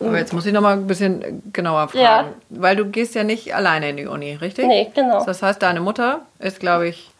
[0.00, 2.02] Aber jetzt muss ich noch mal ein bisschen genauer fragen.
[2.02, 2.32] Ja.
[2.50, 4.66] Weil du gehst ja nicht alleine in die Uni, richtig?
[4.66, 5.24] nee, genau.
[5.24, 7.10] Das heißt, deine Mutter ist, glaube ich,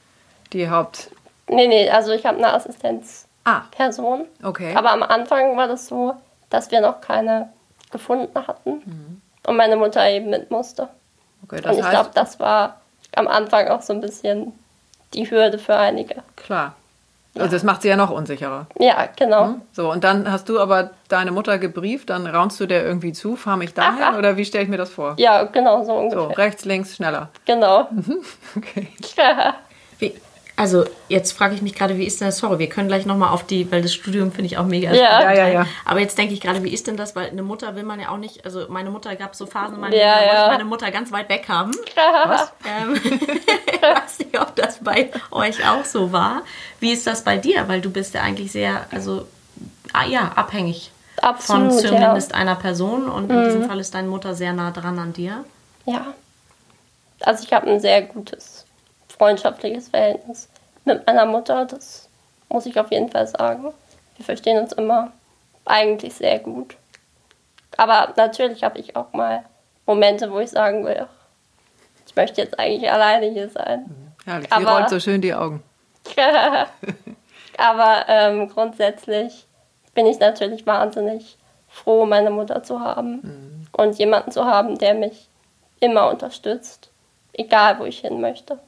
[0.52, 1.10] die Haupt...
[1.48, 3.26] Nee, nee, also ich habe eine Assistenzperson.
[4.42, 4.74] Ah, okay.
[4.76, 6.14] Aber am Anfang war das so,
[6.50, 7.48] dass wir noch keine
[7.90, 10.88] gefunden hatten und meine Mutter eben mit musste.
[11.44, 12.80] okay Und das ich heißt, glaube, das war
[13.18, 14.52] am Anfang auch so ein bisschen
[15.14, 16.16] die Hürde für einige.
[16.36, 16.74] klar.
[17.34, 18.66] Also das macht sie ja noch unsicherer.
[18.80, 19.44] Ja, genau.
[19.44, 19.62] Hm?
[19.72, 23.36] So, und dann hast du aber deine Mutter gebrieft, dann raunst du der irgendwie zu,
[23.36, 25.14] fahr mich dahin oder wie stelle ich mir das vor?
[25.18, 26.38] Ja, genau so So, ungefähr.
[26.38, 27.28] rechts, links, schneller.
[27.44, 27.86] Genau.
[28.56, 28.88] Okay.
[28.98, 29.04] Wie,
[30.58, 32.38] also jetzt frage ich mich gerade, wie ist denn das?
[32.38, 35.06] Sorry, wir können gleich nochmal auf die, weil das Studium finde ich auch mega Ja.
[35.20, 35.36] spannend.
[35.38, 35.66] Ja, ja, ja.
[35.84, 37.14] Aber jetzt denke ich gerade, wie ist denn das?
[37.14, 39.80] Weil eine Mutter will man ja auch nicht, also meine Mutter gab so Phasen, in
[39.82, 40.44] meinem Ja, Leben, da wollte ja.
[40.46, 41.70] ich meine Mutter ganz weit weg haben.
[42.26, 42.52] Was?
[42.66, 46.42] Ähm, ich weiß nicht, ob das bei euch auch so war.
[46.80, 47.68] Wie ist das bei dir?
[47.68, 49.28] Weil du bist ja eigentlich sehr, also
[49.92, 50.90] ah, ja, abhängig
[51.22, 51.88] Absolut, von ja.
[51.88, 55.44] zumindest einer Person und in diesem Fall ist deine Mutter sehr nah dran an dir.
[55.86, 56.14] Ja.
[57.20, 58.64] Also ich habe ein sehr gutes
[59.18, 60.48] freundschaftliches Verhältnis
[60.84, 61.66] mit meiner Mutter.
[61.66, 62.08] Das
[62.48, 63.72] muss ich auf jeden Fall sagen.
[64.16, 65.12] Wir verstehen uns immer
[65.64, 66.76] eigentlich sehr gut.
[67.76, 69.44] Aber natürlich habe ich auch mal
[69.86, 71.06] Momente, wo ich sagen will,
[72.06, 74.12] ich möchte jetzt eigentlich alleine hier sein.
[74.24, 74.48] Herrlich.
[74.48, 75.62] Sie Aber- rollt so schön die Augen.
[77.56, 79.46] Aber ähm, grundsätzlich
[79.94, 81.36] bin ich natürlich wahnsinnig
[81.68, 85.28] froh, meine Mutter zu haben und jemanden zu haben, der mich
[85.80, 86.90] immer unterstützt,
[87.32, 88.58] egal wo ich hin möchte.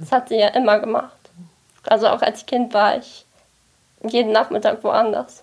[0.00, 1.16] Das hat sie ja immer gemacht.
[1.84, 3.24] Also auch als Kind war ich
[4.02, 5.42] jeden Nachmittag woanders.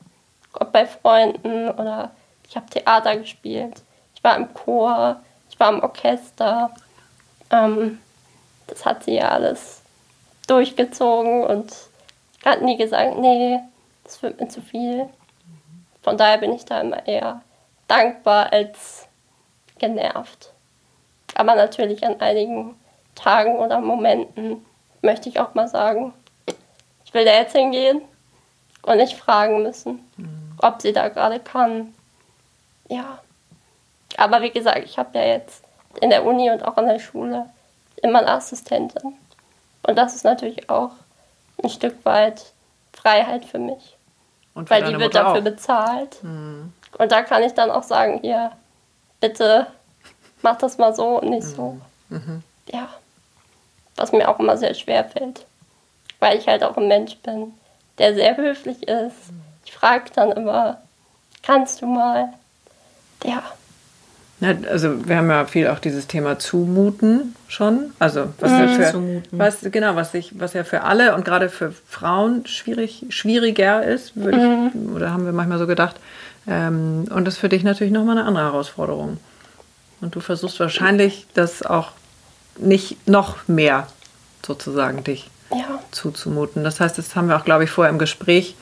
[0.53, 2.11] Ob bei Freunden oder
[2.47, 3.81] ich habe Theater gespielt.
[4.15, 6.71] Ich war im Chor, ich war im Orchester.
[7.49, 7.99] Ähm,
[8.67, 9.81] das hat sie ja alles
[10.47, 11.73] durchgezogen und
[12.45, 13.59] hat nie gesagt, nee,
[14.03, 15.07] das wird mir zu viel.
[16.01, 17.41] Von daher bin ich da immer eher
[17.87, 19.07] dankbar als
[19.77, 20.51] genervt.
[21.35, 22.75] Aber natürlich an einigen
[23.15, 24.65] Tagen oder Momenten
[25.01, 26.13] möchte ich auch mal sagen,
[27.05, 28.01] ich will da jetzt hingehen
[28.81, 29.99] und nicht fragen müssen,
[30.59, 31.93] ob sie da gerade kann.
[32.89, 33.19] Ja.
[34.17, 35.63] Aber wie gesagt, ich habe ja jetzt
[36.01, 37.49] in der Uni und auch an der Schule
[38.01, 39.15] immer eine Assistentin.
[39.83, 40.91] Und das ist natürlich auch
[41.61, 42.51] ein Stück weit
[42.93, 43.97] Freiheit für mich.
[44.53, 45.43] Und für Weil die wird Mutter dafür auch.
[45.43, 46.17] bezahlt.
[46.23, 48.51] Und da kann ich dann auch sagen, hier,
[49.19, 49.67] bitte
[50.41, 51.77] mach das mal so und nicht so.
[52.71, 52.89] Ja.
[53.95, 55.45] Was mir auch immer sehr schwer fällt.
[56.19, 57.53] Weil ich halt auch ein Mensch bin,
[57.97, 59.15] der sehr höflich ist.
[59.65, 60.81] Ich frage dann immer,
[61.41, 62.33] kannst du mal?
[63.23, 63.43] Ja.
[64.69, 67.93] Also wir haben ja viel auch dieses Thema Zumuten schon.
[67.99, 69.39] Also was ja für Zumuten.
[69.39, 74.17] was genau, was ich, was ja für alle und gerade für Frauen schwierig, schwieriger ist,
[74.17, 75.95] würde ich, oder haben wir manchmal so gedacht.
[76.45, 79.17] Ähm, und das ist für dich natürlich nochmal eine andere Herausforderung.
[80.01, 81.91] Und du versuchst wahrscheinlich das auch
[82.57, 83.87] nicht noch mehr
[84.45, 85.79] sozusagen dich Ja.
[85.91, 86.63] zuzumuten.
[86.63, 88.55] Das heißt, das haben wir auch, glaube ich, vorher im Gespräch,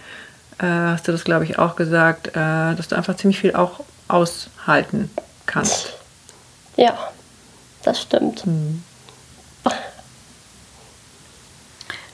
[0.60, 2.32] äh, hast du das, glaube ich, auch gesagt, äh,
[2.75, 5.10] dass du einfach ziemlich viel auch aushalten
[5.45, 5.93] kannst.
[6.77, 6.97] Ja.
[7.84, 8.43] Das stimmt.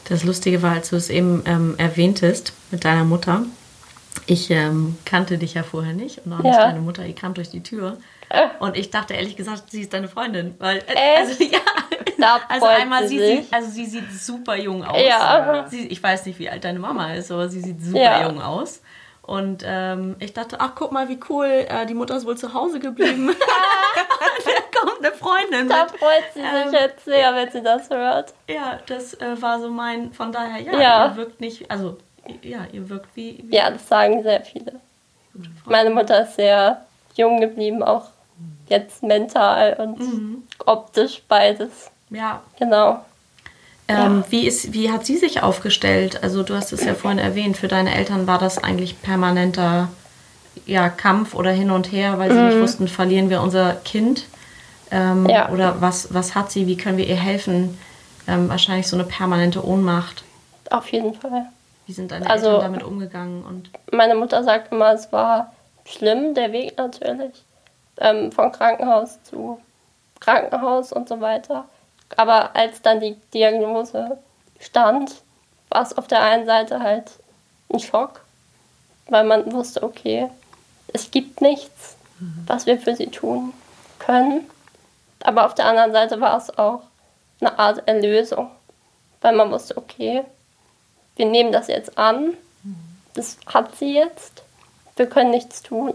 [0.05, 3.43] Das Lustige war, als du es eben ähm, erwähntest mit deiner Mutter,
[4.25, 6.43] ich ähm, kannte dich ja vorher nicht und auch Ja.
[6.45, 7.97] nicht deine Mutter, ihr kam durch die Tür.
[8.59, 10.55] Und ich dachte ehrlich gesagt, sie ist deine Freundin.
[10.59, 11.59] Weil, äh, also, ja.
[12.17, 13.39] Da also einmal, sie sich.
[13.45, 14.99] sieht, also sie sieht super jung aus.
[15.01, 15.65] Ja.
[15.69, 18.27] Sie, ich weiß nicht, wie alt deine Mama ist, aber sie sieht super Ja.
[18.27, 18.81] jung aus.
[19.21, 22.53] Und ähm, ich dachte, ach guck mal, wie cool, äh, die Mutter ist wohl zu
[22.53, 23.27] Hause geblieben.
[24.45, 25.91] da kommt eine Freundin Da mit.
[25.99, 26.69] freut sie Ähm.
[26.69, 28.33] sich jetzt sehr, wenn sie das hört.
[28.49, 31.05] Ja, das äh, war so mein, von daher, ja, Ja.
[31.07, 31.97] ihr wirkt nicht, also,
[32.41, 34.79] ja, ihr wirkt wie, wie Ja, das sagen sehr viele.
[35.65, 36.85] Meine Mutter ist sehr
[37.15, 38.05] jung geblieben, auch
[38.69, 40.43] jetzt mental und Mhm.
[40.65, 41.91] optisch beides.
[42.09, 42.41] ja.
[42.59, 43.03] Genau.
[43.89, 46.21] Ähm, wie, ist, wie hat sie sich aufgestellt?
[46.21, 49.87] Also du hast es ja vorhin erwähnt, für deine Eltern war das eigentlich permanenter
[50.65, 54.25] ja, Kampf oder hin und her, weil sie nicht wussten, verlieren wir unser Kind?
[54.91, 55.49] Ähm, Ja.
[55.51, 56.67] Oder was, was hat sie?
[56.67, 57.77] Wie können wir ihr helfen?
[58.27, 60.23] Ähm, wahrscheinlich so eine permanente Ohnmacht.
[60.69, 61.45] Auf jeden Fall.
[61.85, 63.43] Wie sind deine Also- Eltern damit umgegangen?
[63.45, 65.53] Und Meine Mutter sagt immer, es war
[65.85, 67.31] schlimm, der Weg natürlich.
[67.99, 69.59] Ähm, von Krankenhaus zu
[70.19, 71.65] Krankenhaus und so weiter.
[72.15, 74.17] Aber als dann die Diagnose
[74.59, 75.15] stand,
[75.69, 77.11] war es auf der einen Seite halt
[77.71, 78.21] ein Schock,
[79.09, 80.29] weil man wusste, okay,
[80.93, 81.97] es gibt nichts,
[82.45, 83.53] was wir für sie tun
[83.99, 84.49] können.
[85.23, 86.81] Aber auf der anderen Seite war es auch
[87.41, 88.49] eine Art Erlösung,
[89.21, 90.23] weil man wusste, okay,
[91.15, 92.33] wir nehmen das jetzt an,
[93.15, 94.43] das hat sie jetzt,
[94.95, 95.93] wir können nichts tun,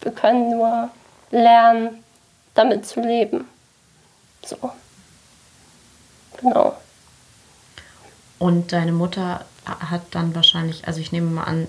[0.00, 0.90] wir können nur
[1.30, 2.02] lernen,
[2.54, 3.46] damit zu leben.
[4.44, 4.56] So.
[6.40, 6.76] Genau.
[8.38, 11.68] Und deine Mutter hat dann wahrscheinlich, also ich nehme mal an,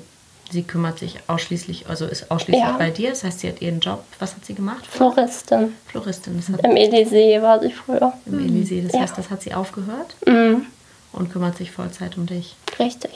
[0.49, 2.77] sie kümmert sich ausschließlich, also ist ausschließlich Ja.
[2.77, 3.09] bei dir.
[3.09, 4.85] Das heißt, sie hat ihren Job, was hat sie gemacht?
[4.87, 5.75] Floristin.
[5.87, 8.13] Floristin, das hat Im Elysée war sie früher.
[8.25, 8.83] im Elysée.
[8.83, 9.01] Das Ja.
[9.01, 10.65] heißt, das hat sie aufgehört Mhm.
[11.13, 12.55] und kümmert sich Vollzeit um dich.
[12.79, 13.11] Richtig.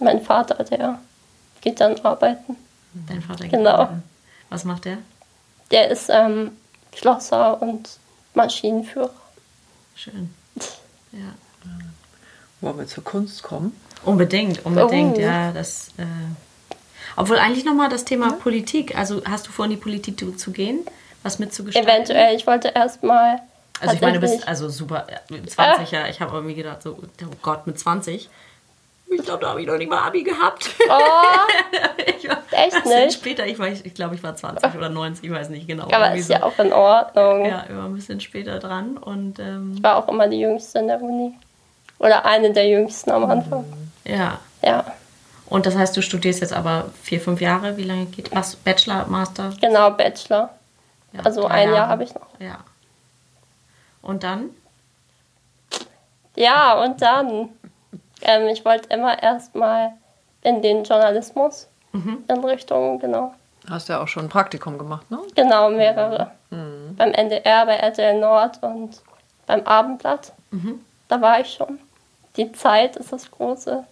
[0.00, 0.98] Mein Vater, der
[1.62, 2.56] geht dann arbeiten.
[3.08, 3.70] Dein Vater geht Genau.
[3.70, 4.02] arbeiten.
[4.50, 4.98] Was macht der?
[5.70, 6.52] Der ist ähm,
[6.94, 7.88] Schlosser und
[8.34, 9.10] Maschinenführer.
[9.94, 10.32] Schön.
[11.12, 11.32] Ja.
[12.60, 13.78] Wollen wir zur Kunst kommen?
[14.04, 15.20] Unbedingt, unbedingt, Oh.
[15.20, 15.52] ja.
[15.52, 16.02] Das, äh,
[17.14, 18.98] obwohl eigentlich nochmal das Thema Politik.
[18.98, 20.80] Also hast du vor, in die Politik zu, zu gehen?
[21.22, 21.88] Was mitzugestalten?
[21.88, 23.38] Eventuell, ich wollte erstmal.
[23.80, 26.82] Also ich meine, du bist also super, äh, mit 20 ja, ich habe irgendwie gedacht,
[26.82, 28.28] so, oh Gott, mit 20.
[29.16, 30.70] Ich glaube, da habe ich noch nicht mal Abi gehabt.
[30.88, 30.92] Oh,
[32.18, 33.14] ich war, Echt bisschen nicht?
[33.18, 35.84] Später, ich, war, ich glaube, ich war 20 oder 90, ich weiß nicht genau.
[35.90, 37.44] aber ist ja auch in Ordnung.
[37.46, 40.88] Ja, war ein bisschen später dran und ähm, Ich war auch immer die Jüngste in
[40.88, 41.34] der Uni.
[41.98, 43.64] Oder eine der Jüngsten am Anfang.
[44.04, 44.38] ja.
[44.62, 44.82] Ja,
[45.46, 47.76] Und das heißt, du studierst jetzt aber vier, fünf Jahre.
[47.76, 48.56] Wie lange geht was?
[48.56, 49.52] Bachelor, Master?
[49.60, 50.48] genau, Bachelor.
[51.12, 52.26] Ja, Also ein Jahr habe ich noch.
[52.38, 52.60] Ja.
[54.00, 54.50] Und dann?
[56.34, 57.50] Ja, und dann.
[58.22, 59.92] Ähm, ich wollte immer erstmal
[60.42, 62.24] in den Journalismus Mhm.
[62.28, 63.34] in Richtung, genau.
[63.70, 65.18] Hast ja auch schon ein Praktikum gemacht, ne?
[65.34, 66.30] Genau, mehrere.
[66.50, 69.00] Beim NDR, bei RTL Nord und
[69.46, 70.32] beim Abendblatt.
[70.50, 70.80] Mhm.
[71.08, 71.78] Da war ich schon.
[72.36, 73.84] Die Zeit ist das große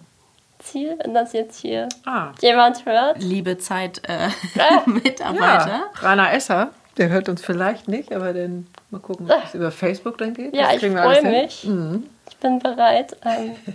[0.59, 2.33] Ziel, wenn das jetzt hier Ah.
[2.41, 3.23] jemand hört.
[3.23, 4.85] Liebe Zeit äh, Ja.
[6.01, 10.19] Rainer Esser, der hört uns vielleicht nicht, aber dann mal gucken, ob es über Facebook
[10.19, 10.55] dann geht.
[10.55, 11.65] Ja, Das ich freue mich.
[11.65, 12.05] Mhm.
[12.29, 13.17] Ich bin bereit.
[13.25, 13.57] Ähm,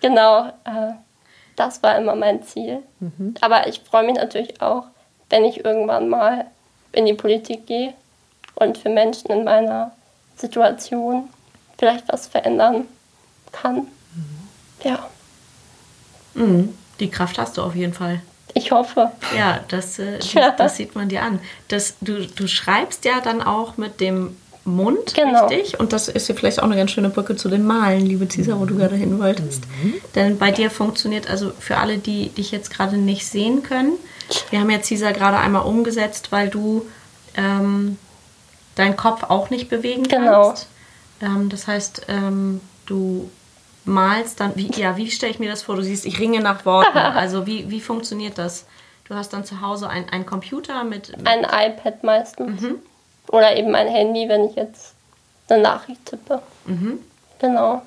[0.00, 0.92] genau, äh,
[1.56, 2.82] das war immer mein Ziel.
[3.40, 4.84] Aber ich freue mich natürlich auch,
[5.28, 6.46] wenn ich irgendwann mal
[6.92, 7.92] in die Politik gehe
[8.54, 9.92] und für Menschen in meiner
[10.36, 11.28] Situation
[11.78, 12.86] vielleicht was verändern
[13.52, 13.86] kann.
[14.82, 15.06] Ja,
[16.34, 16.74] Mhm.
[17.00, 18.20] Die Kraft hast du auf jeden Fall.
[18.54, 19.10] ich hoffe.
[19.36, 20.50] Ja, das, äh, Ja.
[20.52, 21.40] das sieht man dir an.
[21.68, 25.46] Das, du, du schreibst ja dann auch mit dem Mund, Genau.
[25.46, 25.80] richtig?
[25.80, 28.60] Und das ist ja vielleicht auch eine ganz schöne Brücke zu dem Malen, liebe Cesar,
[28.60, 29.62] wo du gerade hin wolltest.
[30.14, 33.92] Denn bei dir funktioniert, also für alle, die dich jetzt gerade nicht sehen können,
[34.50, 36.86] wir haben ja Cesar gerade einmal umgesetzt, weil du
[37.36, 37.96] ähm,
[38.76, 40.48] deinen Kopf auch nicht bewegen Genau.
[40.48, 40.68] kannst.
[41.22, 43.30] Ähm, das heißt, ähm, du
[43.86, 45.74] malst dann, wie, ja, wie stelle ich mir das vor?
[45.76, 46.96] Du siehst, ich ringe nach Worten.
[46.98, 48.66] Also wie, wie funktioniert das?
[49.04, 52.62] Du hast dann zu Hause ein- einen Computer mit, mit Ein iPad meistens.
[53.30, 54.94] Oder eben ein Handy, wenn ich jetzt
[55.48, 56.42] eine Nachricht tippe.
[57.38, 57.82] Genau.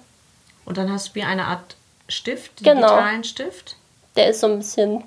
[0.65, 1.75] und dann hast du wie eine Art
[2.09, 2.87] Stift, Genau.
[2.87, 3.77] digitalen Stift.
[4.15, 5.03] der ist so ein bisschen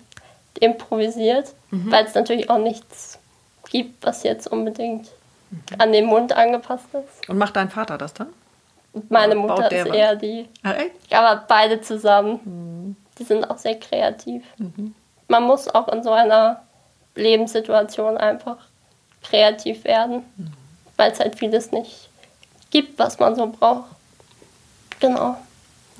[0.60, 3.18] improvisiert, weil es natürlich auch nichts
[3.70, 5.08] gibt, was jetzt unbedingt
[5.78, 7.28] an den Mund angepasst ist.
[7.28, 8.28] Und macht dein Vater das dann?
[9.10, 9.96] Meine Baut Mutter ist was?
[9.96, 10.74] eher die, Ah,
[11.10, 14.42] aber beide zusammen, die sind auch sehr kreativ.
[15.28, 16.62] Man muss auch in so einer
[17.14, 18.56] Lebenssituation einfach
[19.28, 20.22] kreativ werden,
[20.96, 22.08] weil es halt vieles nicht
[22.70, 23.84] gibt, was man so braucht.
[25.00, 25.36] Genau.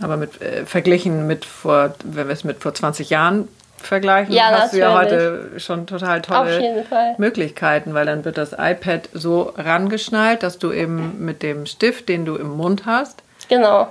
[0.00, 4.50] Aber mit äh, verglichen mit vor, wenn wir es mit vor 20 Jahren vergleichen, Ja,
[4.50, 5.22] hast du ja natürlich.
[5.50, 6.84] heute schon total tolle.
[7.18, 12.24] Möglichkeiten, weil dann wird das iPad so rangeschnallt, dass du eben mit dem Stift, den
[12.24, 13.88] du im Mund hast, Genau.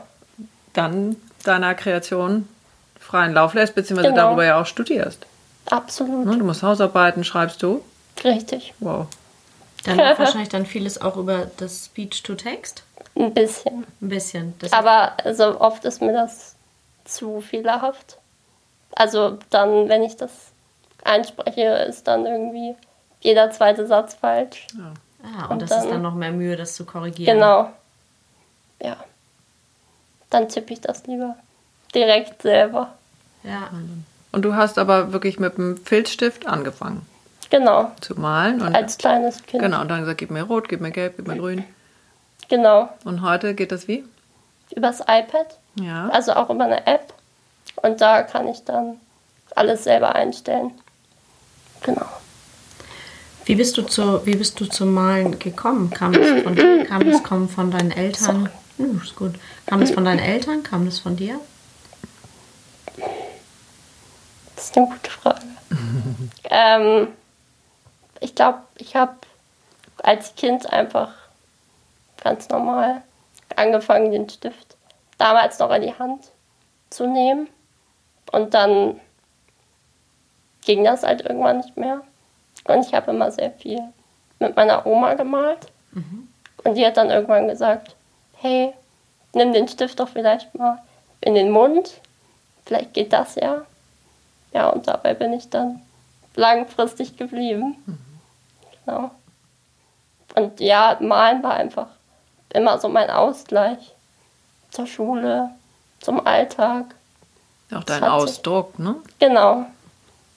[0.74, 2.48] dann deiner Kreation
[3.00, 4.28] freien Lauf lässt, beziehungsweise Genau.
[4.28, 5.26] darüber ja auch studierst.
[5.70, 6.26] Absolut.
[6.26, 6.38] Ne?
[6.38, 7.84] Du musst Hausarbeiten, schreibst du.
[8.24, 8.74] Richtig.
[8.80, 9.08] Wow.
[9.86, 12.84] Dann wird wahrscheinlich dann vieles auch über das Speech-to-Text.
[13.18, 13.86] Ein bisschen.
[14.02, 14.54] Ein bisschen.
[14.60, 16.56] Das Aber also oft ist mir das
[17.06, 18.18] zu fehlerhaft.
[18.96, 20.32] Also dann, wenn ich das
[21.04, 22.76] einspreche, ist dann irgendwie
[23.22, 24.68] jeder zweite Satz falsch.
[25.24, 27.36] ah, und, und das ist dann- dann noch mehr Mühe, das zu korrigieren.
[27.38, 27.72] Genau.
[28.82, 28.98] Ja.
[30.30, 31.36] Dann tippe ich das lieber
[31.94, 32.94] direkt selber.
[33.44, 33.70] Ja.
[34.32, 37.06] Und du hast aber wirklich mit dem Filzstift angefangen
[37.50, 37.92] Genau.
[38.02, 38.62] zu malen.
[38.62, 39.62] Und, Als kleines Kind.
[39.62, 41.64] genau, und dann gesagt, gib mir rot, gib mir gelb, gib mir grün.
[42.50, 42.90] Genau.
[43.04, 44.04] Und heute geht das wie?
[44.76, 45.58] Übers iPad.
[45.80, 46.10] Ja.
[46.10, 47.14] Also auch über eine App.
[47.78, 48.98] Und da kann ich dann
[49.56, 50.72] alles selber einstellen.
[51.82, 52.06] Genau.
[53.46, 55.92] Wie bist du zu, wie bist du zum Malen gekommen?
[55.92, 56.56] Kam das von?
[56.88, 58.50] Kam das kommen von deinen Eltern?
[58.78, 59.36] Hm, ist gut.
[59.68, 60.64] Kam das von deinen Eltern?
[60.64, 61.40] Kam das von dir?
[64.56, 65.42] Das ist eine gute Frage.
[66.50, 67.08] ähm,
[68.26, 69.14] ich glaube, ich habe
[70.02, 71.14] als Kind einfach
[72.22, 73.04] ganz normal
[73.56, 74.76] angefangen, den Stift
[75.20, 76.32] damals noch in die Hand
[76.90, 77.48] zu nehmen.
[78.32, 79.00] Und dann
[80.66, 82.02] ging das halt irgendwann nicht mehr.
[82.64, 83.80] Und ich habe immer sehr viel
[84.40, 85.68] mit meiner Oma gemalt.
[86.64, 87.96] Und die hat dann irgendwann gesagt,
[88.42, 88.74] hey,
[89.34, 90.82] nimm den Stift doch vielleicht mal
[91.22, 92.02] in den Mund.
[92.66, 93.62] Vielleicht geht das ja.
[94.52, 95.82] Ja, und dabei bin ich dann
[96.34, 97.76] langfristig geblieben.
[98.86, 99.12] Genau.
[100.36, 101.88] Und ja, malen war einfach
[102.54, 103.94] immer so mein Ausgleich
[104.72, 105.50] zur Schule,
[106.02, 106.94] zum Alltag.
[107.74, 108.96] Auch dein hat sich- Ausdruck, ne?
[109.20, 109.66] Genau.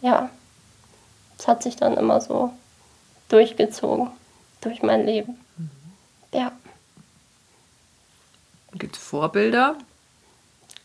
[0.00, 0.30] Ja.
[1.38, 2.52] Es hat sich dann immer so
[3.28, 4.11] durchgezogen
[4.61, 5.38] durch mein Leben.
[6.32, 6.52] Ja.
[8.72, 9.76] Gibt es Vorbilder?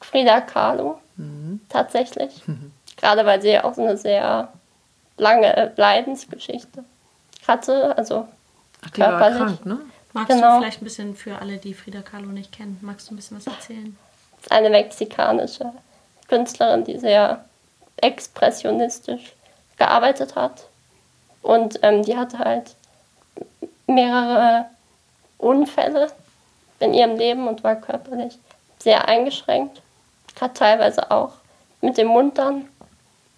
[0.02, 1.00] Frida Kahlo,
[1.70, 2.42] tatsächlich.
[2.98, 4.52] Gerade weil sie ja auch so eine sehr
[5.18, 6.84] lange Leidensgeschichte
[7.48, 7.98] hatte.
[7.98, 8.28] Also
[8.86, 9.38] Ach, die war Körperlich.
[9.38, 9.80] krank, ne?
[10.14, 10.56] Magst Genau.
[10.56, 13.38] du vielleicht ein bisschen für alle, die Frida Kahlo nicht kennen, magst du ein bisschen
[13.38, 13.98] was erzählen?
[14.42, 15.72] ist eine mexikanische
[16.28, 17.46] Künstlerin, die sehr
[17.98, 19.34] expressionistisch
[19.78, 20.66] gearbeitet hat.
[21.42, 22.76] Und ähm, die hatte halt
[23.88, 24.66] mehrere
[25.38, 26.08] Unfälle
[26.80, 28.38] in ihrem Leben und war körperlich
[28.80, 29.82] sehr eingeschränkt.
[30.40, 31.34] Hat teilweise auch
[31.82, 32.68] mit dem Mund dann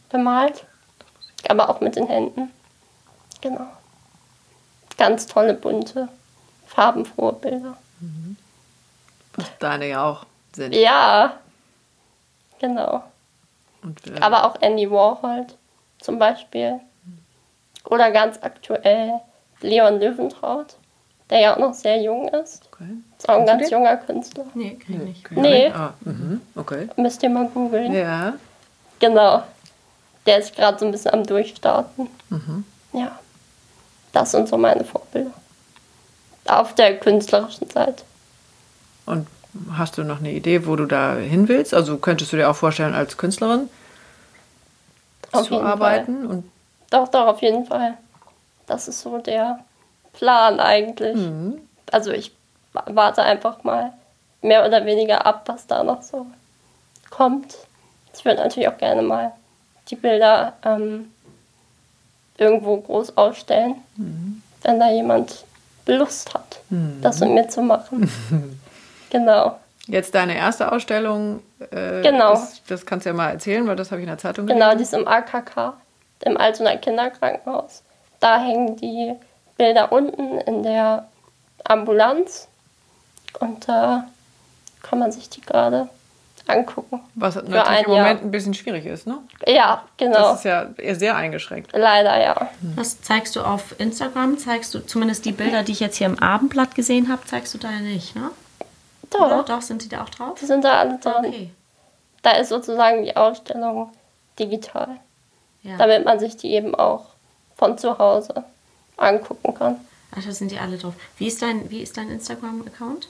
[0.10, 0.66] bemalt,
[1.50, 2.52] aber auch mit den Händen.
[3.42, 3.68] Genau.
[4.98, 6.08] Ganz tolle, bunte,
[6.68, 7.78] farbenfrohe Bilder.
[9.36, 10.74] Was deine ja auch sind.
[10.74, 11.38] Ja,
[12.60, 13.04] genau.
[13.84, 15.46] Und, Aber auch Andy Warhol
[16.00, 16.80] zum Beispiel.
[17.86, 19.20] Oder ganz aktuell
[19.62, 20.76] Leon Löwentraut,
[21.30, 22.68] der ja auch noch sehr jung ist.
[22.72, 22.88] okay.
[23.18, 23.72] Ist auch ein ganz den?
[23.72, 24.46] junger Künstler.
[24.54, 25.26] Nee, kenn ich nicht.
[25.26, 25.40] Okay.
[25.40, 25.70] Nee.
[25.70, 26.42] Ah, mhm.
[26.56, 26.90] Okay.
[26.96, 27.94] Müsst ihr mal googeln.
[27.94, 28.34] Ja.
[29.00, 29.44] Genau.
[30.26, 32.10] Der ist gerade so ein bisschen am Durchstarten.
[32.30, 32.66] Mhm.
[32.94, 33.20] Ja.
[34.16, 35.32] Das sind so meine Vorbilder.
[36.48, 38.04] Auf der künstlerischen Seite.
[39.06, 39.28] Und
[39.74, 41.74] hast du noch eine Idee, wo du da hin willst?
[41.74, 43.70] Also könntest du dir auch vorstellen, als Künstlerin
[45.34, 46.26] Auf zu arbeiten?
[46.26, 46.50] Und
[46.92, 47.96] Doch, doch, auf jeden Fall.
[48.68, 49.60] Das ist so der
[50.14, 51.18] Plan eigentlich.
[51.18, 51.60] Mhm.
[51.92, 52.32] Also ich
[52.72, 53.92] wa- warte einfach mal
[54.42, 56.26] mehr oder weniger ab, was da noch so
[57.10, 57.58] kommt.
[58.18, 59.34] Ich würde natürlich auch gerne mal
[59.90, 61.12] die Bilder ähm,
[62.38, 64.42] irgendwo groß ausstellen, Mhm.
[64.64, 65.46] wenn da jemand
[65.88, 66.60] Lust hat,
[67.02, 68.10] das mit mir zu machen.
[69.10, 69.60] genau.
[69.88, 72.34] jetzt deine erste Ausstellung, äh, Genau.
[72.34, 74.72] Ist, das kannst du ja mal erzählen, weil das habe ich in der Zeitung Genau,
[74.72, 75.00] die gelesen.
[75.02, 75.74] ist im AKK,
[76.22, 77.84] im Altona Kinderkrankenhaus.
[78.20, 79.14] Da hängen die
[79.58, 81.08] Bilder unten in der
[81.64, 82.48] Ambulanz
[83.40, 84.08] und da
[84.82, 85.88] kann man sich die gerade
[86.48, 87.02] angucken.
[87.16, 88.28] Was natürlich ein im Moment Jahr.
[88.28, 89.18] ein bisschen schwierig ist, ne?
[89.48, 90.18] Ja, genau.
[90.32, 91.72] Das ist ja sehr eingeschränkt.
[91.74, 92.50] Leider ja.
[92.76, 96.20] Das zeigst du auf Instagram, zeigst du zumindest die Bilder, die ich jetzt hier im
[96.20, 98.30] Abendblatt gesehen habe, zeigst du da ja nicht, ne?
[99.18, 99.38] Oder?
[99.40, 100.38] Doch, Doch, sind die da auch drauf?
[100.40, 101.14] die sind da alle drin.
[101.26, 101.50] Okay.
[102.22, 103.92] Da ist sozusagen die Ausstellung
[104.38, 104.90] digital,
[105.64, 105.78] Ja.
[105.78, 107.06] damit man sich die eben auch
[107.56, 108.44] von zu Hause
[108.98, 109.78] angucken kann.
[110.18, 110.94] Ach, da sind die alle drauf.
[111.18, 113.08] Wie ist dein, wie ist dein Instagram-Account?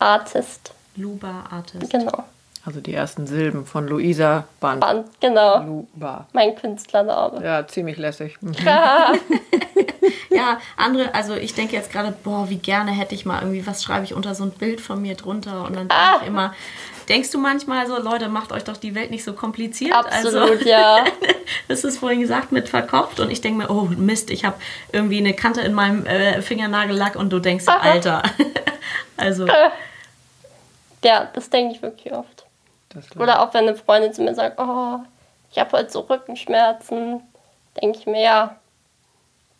[0.00, 0.72] Luba-Artist.
[0.96, 1.90] Luba Artist.
[1.90, 2.24] Genau.
[2.64, 4.80] Also die ersten Silben von Luisa Band.
[4.80, 5.62] Band, genau.
[5.64, 6.28] Luba.
[6.32, 7.44] Mein Künstlername.
[7.44, 8.38] Ja, ziemlich lässig.
[10.30, 13.82] Ja, andere, also ich denke jetzt gerade, boah, wie gerne hätte ich mal irgendwie, was
[13.82, 16.18] schreibe ich unter so ein Bild von mir drunter und dann denke Ah.
[16.22, 16.54] ich immer,
[17.08, 19.92] denkst du manchmal so, Leute, macht euch doch die Welt nicht so kompliziert.
[19.94, 21.04] Absolut, also, ja.
[21.68, 24.56] Das ist vorhin gesagt mit verkopft und ich denke mir, oh Mist, ich habe
[24.90, 27.78] irgendwie eine Kante in meinem äh, Fingernagellack und du denkst, Aha.
[27.90, 28.22] Alter.
[29.18, 29.46] also,
[31.04, 32.46] Ja, das denke ich wirklich oft.
[33.16, 34.98] Oder auch wenn eine Freundin zu mir sagt, oh,
[35.50, 37.22] ich habe heute so Rückenschmerzen,
[37.80, 38.56] denke ich mir, ja,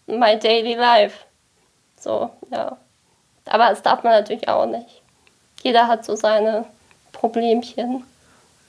[0.06, 1.24] my daily life.
[1.98, 2.76] So, ja.
[3.46, 5.02] Aber das darf man natürlich auch nicht.
[5.62, 6.64] Jeder hat so seine
[7.12, 8.04] Problemchen.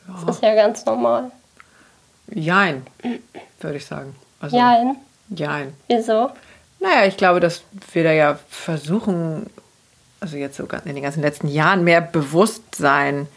[0.08, 1.32] Das ist ja ganz normal.
[2.28, 2.86] Jein,
[3.60, 4.16] würde ich sagen.
[4.40, 4.98] Also, Jein.
[5.30, 5.76] Jein.
[5.88, 6.30] Wieso?
[6.80, 9.50] Naja, ich glaube, dass wir da ja versuchen,
[10.24, 13.28] also jetzt sogar in den ganzen letzten Jahren mehr Bewusstsein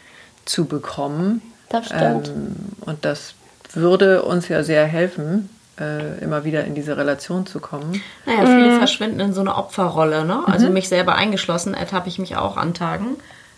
[0.45, 1.41] zu bekommen.
[1.67, 2.29] Das stimmt.
[2.29, 3.33] Ähm, und das
[3.73, 8.01] würde uns ja sehr helfen, äh, immer wieder in diese Relation zu kommen.
[8.25, 10.43] naja, viele verschwinden in so eine Opferrolle, ne?
[10.45, 13.17] Also mich selber eingeschlossen, ertappe ich mich auch an Tagen,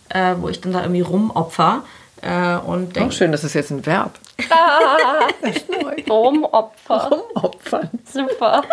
[0.09, 1.83] äh, wo ich dann da irgendwie rumopfer
[2.23, 4.17] äh, und Auch denke, schön, das ist jetzt ein Verb.
[6.09, 7.09] Rumopfer.
[7.11, 7.89] Rumopfern.
[8.05, 8.63] Super.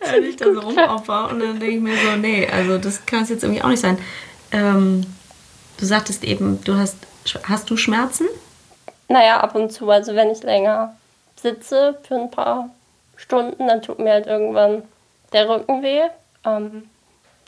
[0.00, 3.22] wenn ich da so rumopfer und dann denke ich mir so, nee, also das kann
[3.22, 3.98] es jetzt irgendwie auch nicht sein.
[4.52, 5.04] Ähm,
[5.78, 6.96] du sagtest eben, du hast,
[7.44, 8.26] hast du Schmerzen?
[9.08, 10.96] Naja, ab und zu, also wenn ich länger
[11.36, 12.70] sitze für ein paar
[13.16, 14.82] Stunden, dann tut mir halt irgendwann
[15.32, 16.02] der Rücken weh.
[16.44, 16.88] Ähm,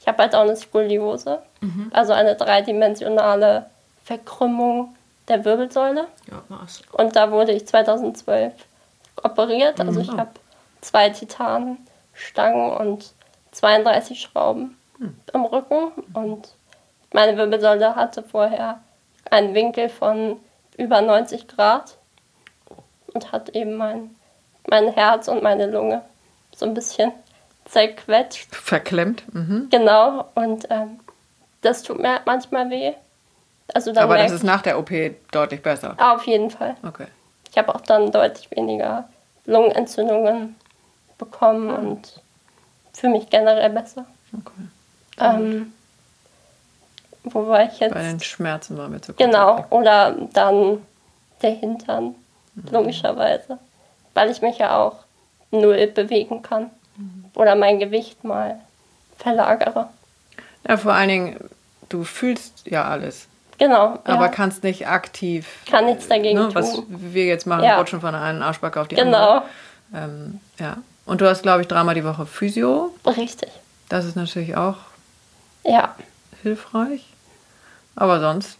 [0.00, 1.40] ich habe halt auch eine Skoliose,
[1.90, 3.66] also eine dreidimensionale
[4.04, 4.94] Verkrümmung
[5.28, 6.06] der Wirbelsäule.
[6.30, 6.82] Ja, was?
[6.92, 8.52] Und da wurde ich 2012
[9.22, 9.80] operiert.
[9.80, 10.30] Also ich habe
[10.80, 13.12] zwei Titanstangen und
[13.52, 14.76] 32 Schrauben
[15.32, 15.92] im Rücken.
[16.14, 16.48] Und
[17.12, 18.80] meine Wirbelsäule hatte vorher
[19.30, 20.38] einen Winkel von
[20.76, 21.96] über 90 Grad
[23.12, 24.14] und hat eben mein,
[24.68, 26.02] mein Herz und meine Lunge
[26.54, 27.12] so ein bisschen
[27.64, 28.54] zerquetscht.
[28.54, 29.22] Verklemmt.
[29.34, 29.68] Mhm.
[29.70, 30.26] Genau.
[30.34, 31.00] Und ähm,
[31.60, 32.92] das tut mir halt manchmal weh.
[33.74, 34.90] Also dann Aber das ist nach der OP
[35.30, 35.94] deutlich besser.
[35.96, 36.76] ich, auf jeden Fall.
[36.86, 37.06] Okay.
[37.50, 39.08] Ich habe auch dann deutlich weniger
[39.46, 40.56] Lungenentzündungen
[41.18, 42.20] bekommen und
[42.92, 44.06] fühle mich generell besser.
[44.32, 44.52] okay.
[45.18, 45.72] Ähm,
[47.24, 47.92] wo war ich jetzt?
[47.92, 49.18] Bei den Schmerzen waren wir zu kurz.
[49.18, 50.78] Genau, oder dann
[51.42, 52.14] der Hintern,
[52.70, 53.58] logischerweise.
[54.14, 54.96] Weil ich mich ja auch
[55.50, 56.70] null bewegen kann.
[57.34, 58.60] Oder mein Gewicht mal
[59.16, 59.88] verlagere.
[60.68, 61.50] Ja, vor allen Dingen,
[61.88, 63.28] du fühlst ja alles,
[63.60, 63.98] Genau.
[64.04, 64.28] aber ja.
[64.28, 65.46] kannst nicht aktiv.
[65.70, 66.86] Kann nichts dagegen ne, Was tun.
[66.88, 67.78] wir jetzt machen, Ja.
[67.78, 69.42] rutschen von der einen Arschbacke auf die Genau, andere.
[69.94, 70.78] Ähm, ja.
[71.06, 72.92] Und du hast, glaube ich, dreimal die Woche Physio.
[73.06, 73.50] richtig.
[73.88, 74.76] Das ist natürlich auch
[75.64, 75.94] Ja.
[76.42, 77.04] hilfreich.
[77.96, 78.56] Aber sonst,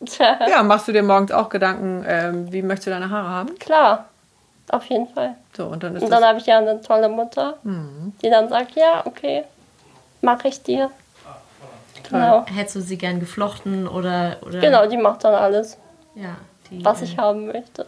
[0.18, 3.58] ja, machst du dir morgens auch Gedanken, ähm, wie möchtest du deine Haare haben?
[3.58, 4.04] klar.
[4.70, 5.34] Auf jeden Fall.
[5.56, 8.12] So, und dann ist Und dann habe ich ja eine tolle Mutter, Mhm.
[8.22, 9.44] die dann sagt, ja, okay,
[10.20, 10.90] mache ich dir.
[12.08, 12.44] Genau.
[12.46, 14.36] Hättest du sie gern geflochten oder.
[14.46, 15.76] oder Genau, die macht dann alles,
[16.14, 16.36] Ja,
[16.70, 17.86] die, was äh, ich haben möchte.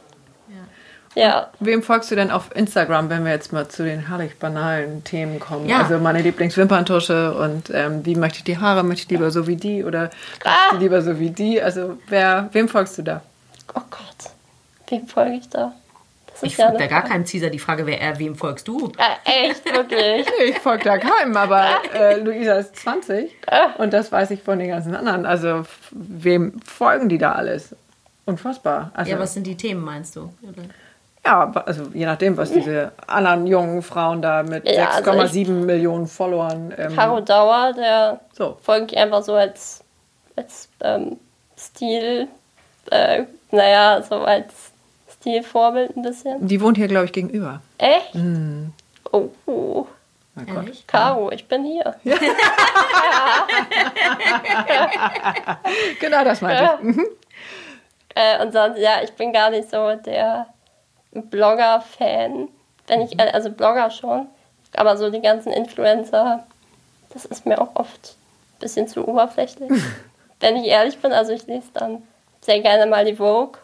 [0.48, 1.22] Ja.
[1.22, 5.02] Ja, Wem folgst du denn auf Instagram, wenn wir jetzt mal zu den herrlich banalen
[5.02, 5.68] Themen kommen?
[5.68, 5.78] Ja.
[5.82, 8.84] Also meine Lieblingswimperntusche und ähm, wie möchte ich die Haare?
[8.84, 10.10] Möchte ich lieber so wie die oder
[10.44, 10.76] Ah.
[10.78, 11.60] lieber so wie die?
[11.60, 13.22] Also wer, wem folgst du da?
[13.74, 14.30] oh Gott,
[14.88, 15.72] wem folge ich da?
[16.42, 18.92] Ich folge da gar keinem Caesar die Frage, wer er, wem folgst du?
[18.98, 20.26] Äh, echt, wirklich.
[20.46, 23.30] Ich folge da keinem, aber äh, Luisa ist 20
[23.78, 25.26] und das weiß ich von den ganzen anderen.
[25.26, 27.74] Also wem folgen die da alles?
[28.26, 28.90] Unfassbar.
[28.94, 30.32] Also, Ja, was sind die Themen, meinst du?
[30.42, 30.62] Oder?
[31.24, 36.06] ja, also je nachdem, was diese anderen jungen Frauen da mit Ja, also 6,7 Millionen
[36.06, 36.72] Followern.
[36.78, 38.56] Ähm, Caro Dauer, der so.
[38.62, 39.82] folge ich einfach so als,
[40.36, 41.18] als ähm,
[41.58, 42.28] Stil,
[42.90, 44.69] äh, naja, so als
[45.20, 46.46] Stilvorbild ein bisschen.
[46.46, 47.60] Die wohnt hier, glaube ich, gegenüber.
[47.78, 48.14] Echt?
[48.14, 48.72] Mhm.
[49.12, 49.86] Oh, oh,
[50.34, 50.56] Mein Gott.
[50.56, 50.86] Ehrlich?
[50.86, 51.94] Caro, ich bin hier.
[56.00, 56.84] Genau, das meinte ich.
[56.96, 57.06] Mhm.
[58.14, 60.46] Äh, und sonst, ja, ich bin gar nicht so der
[61.12, 62.48] Blogger-Fan.
[62.86, 64.26] Wenn ich, äh, also Blogger schon,
[64.74, 66.44] aber so die ganzen Influencer,
[67.12, 68.16] das ist mir auch oft
[68.56, 69.70] ein bisschen zu oberflächlich.
[70.40, 72.02] Wenn ich ehrlich bin, also ich lese dann
[72.40, 73.58] sehr gerne mal die Vogue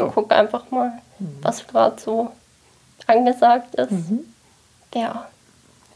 [0.00, 0.10] und Oh.
[0.12, 0.92] gucke einfach mal,
[1.42, 2.30] was gerade so
[3.06, 3.92] angesagt ist.
[4.94, 5.26] Ja.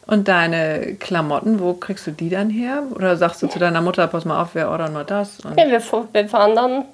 [0.06, 2.82] Und deine Klamotten, wo kriegst du die dann her?
[2.94, 5.40] Oder sagst du zu deiner Mutter, pass mal auf, wir ordern mal das?
[5.40, 5.80] Und ja wir,
[6.12, 6.84] wir fahren dann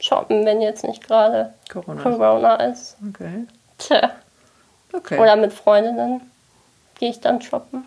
[0.00, 2.02] shoppen, wenn jetzt nicht gerade Corona.
[2.02, 2.96] Corona ist.
[3.08, 3.46] Okay.
[3.78, 4.10] Tja.
[4.92, 5.18] Okay.
[5.18, 6.20] Oder mit Freundinnen
[6.98, 7.84] gehe ich dann shoppen.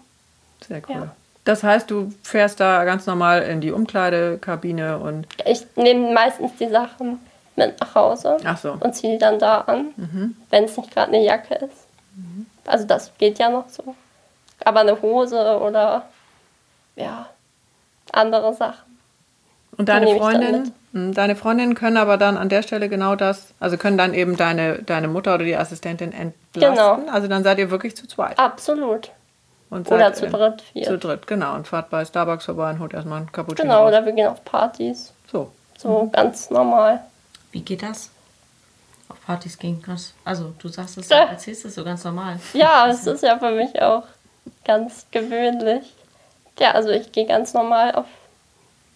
[0.67, 0.95] Sehr cool.
[0.95, 1.07] Ja.
[1.45, 6.67] Das heißt, du fährst da ganz normal in die Umkleidekabine und Ich nehme meistens die
[6.69, 7.19] Sachen
[7.59, 8.77] mit nach Hause so.
[8.79, 9.93] und ziehe die dann da an,
[10.49, 11.87] wenn es nicht gerade eine Jacke ist.
[12.65, 13.95] Also das geht ja noch so.
[14.65, 16.03] Aber eine Hose oder
[16.95, 17.27] ja,
[18.11, 18.99] andere Sachen.
[19.77, 23.77] Und deine Freundinnen, Hm, deine Freundinnen können aber dann an der Stelle genau das, also
[23.77, 26.75] können dann eben deine, deine Mutter oder die Assistentin entlasten.
[26.75, 27.11] Genau.
[27.11, 28.39] Also dann seid ihr wirklich zu zweit.
[28.39, 29.11] Absolut.
[29.69, 30.87] Und Oder zu äh, dritt, viert.
[30.87, 31.53] Zu dritt, genau.
[31.53, 33.67] Und fahrt bei Starbucks vorbei und holt erstmal einen Cappuccino.
[33.67, 33.89] Genau, raus.
[33.89, 35.13] oder wir gehen auf Partys.
[35.31, 35.51] So.
[35.77, 37.01] So ganz normal.
[37.51, 38.09] Wie geht das?
[39.09, 40.13] Auf Partys gehen kannst.
[40.23, 41.23] Also, du sagst es, Ja.
[41.25, 42.39] erzählst es so ganz normal.
[42.53, 44.03] Ja, es ist ja für mich auch
[44.65, 45.93] ganz gewöhnlich.
[46.59, 48.05] Ja, also ich gehe ganz normal auf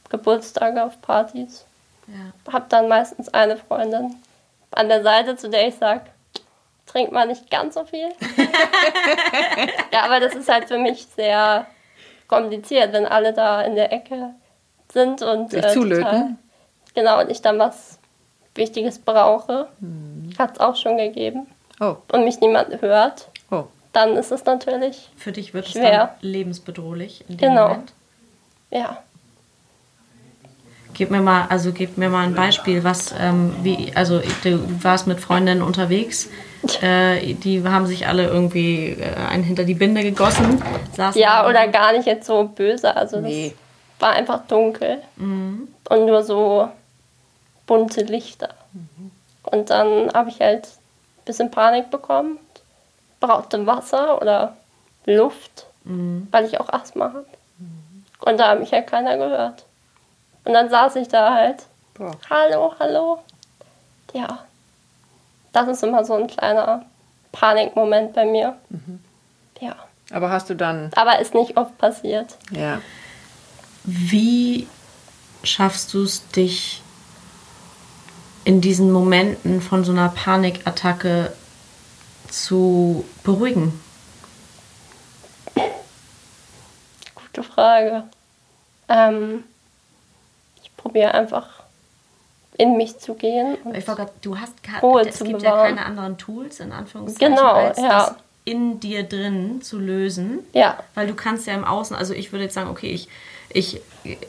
[0.10, 1.66] Geburtstage, auf Partys.
[2.08, 2.54] Ja.
[2.54, 4.16] Hab dann meistens eine Freundin
[4.72, 6.02] an der Seite, zu der ich sage,
[6.86, 8.10] trink mal nicht ganz so viel.
[9.92, 11.66] ja, aber das ist halt für mich sehr
[12.28, 14.32] kompliziert, wenn alle da in der Ecke
[14.92, 16.04] sind und Sich äh, zulöten.
[16.04, 16.36] total-
[16.96, 17.98] Genau, und ich dann was
[18.56, 19.68] Wichtiges brauche.
[20.38, 21.48] Hat es auch schon gegeben.
[21.80, 23.64] Oh, Und mich niemand hört, oh.
[23.94, 25.98] dann ist es natürlich, Für dich wird es Schwer.
[25.98, 27.68] dann lebensbedrohlich in dem Genau.
[27.70, 27.94] Moment.
[28.72, 28.98] ja.
[30.96, 35.08] Gib mir mal, also gib mir mal ein Beispiel, was, ähm, wie, also du warst
[35.08, 36.30] mit Freundinnen unterwegs,
[36.84, 40.62] äh, die haben sich alle irgendwie äh, einen hinter die Binde gegossen,
[40.96, 42.96] saßen Ja, oder gar nicht jetzt so böse.
[42.96, 43.56] Also Nee.
[44.00, 46.70] das war einfach dunkel und nur so
[47.68, 48.50] bunte Lichter.
[49.44, 52.38] Und dann habe ich halt ein bisschen Panik bekommen,
[53.20, 54.56] brauchte Wasser oder
[55.06, 57.26] Luft, weil ich auch Asthma habe.
[58.22, 59.66] Und da hat mich halt keiner gehört.
[60.46, 61.64] Und dann saß ich da halt.
[61.94, 62.12] Boah.
[62.30, 63.20] Hallo, hallo.
[64.14, 64.46] Ja.
[65.52, 66.86] Das ist immer so ein kleiner
[67.32, 68.58] Panikmoment bei mir.
[69.60, 69.76] Ja.
[70.12, 72.36] Aber hast du dann, Aber ist nicht oft passiert.
[72.52, 72.82] ja,
[73.84, 74.68] Wie
[75.44, 76.83] schaffst du es, dich
[78.46, 81.32] in diesen Momenten von so einer Panikattacke
[82.30, 83.80] zu beruhigen?
[87.16, 88.04] Gute Frage.
[88.90, 89.44] Ähm,
[90.62, 91.64] ich probiere einfach
[92.58, 93.56] in mich zu gehen.
[93.64, 95.76] Und Ich grad, du hast Ruhe es gibt ja bewahren.
[95.76, 97.90] keine anderen Tools in Anführungszeichen Genau, als ja.
[97.90, 98.16] das
[98.46, 102.44] in dir drin zu lösen, ja, weil du kannst ja im Außen, also ich würde
[102.44, 103.08] jetzt sagen, okay, ich
[103.54, 103.82] ich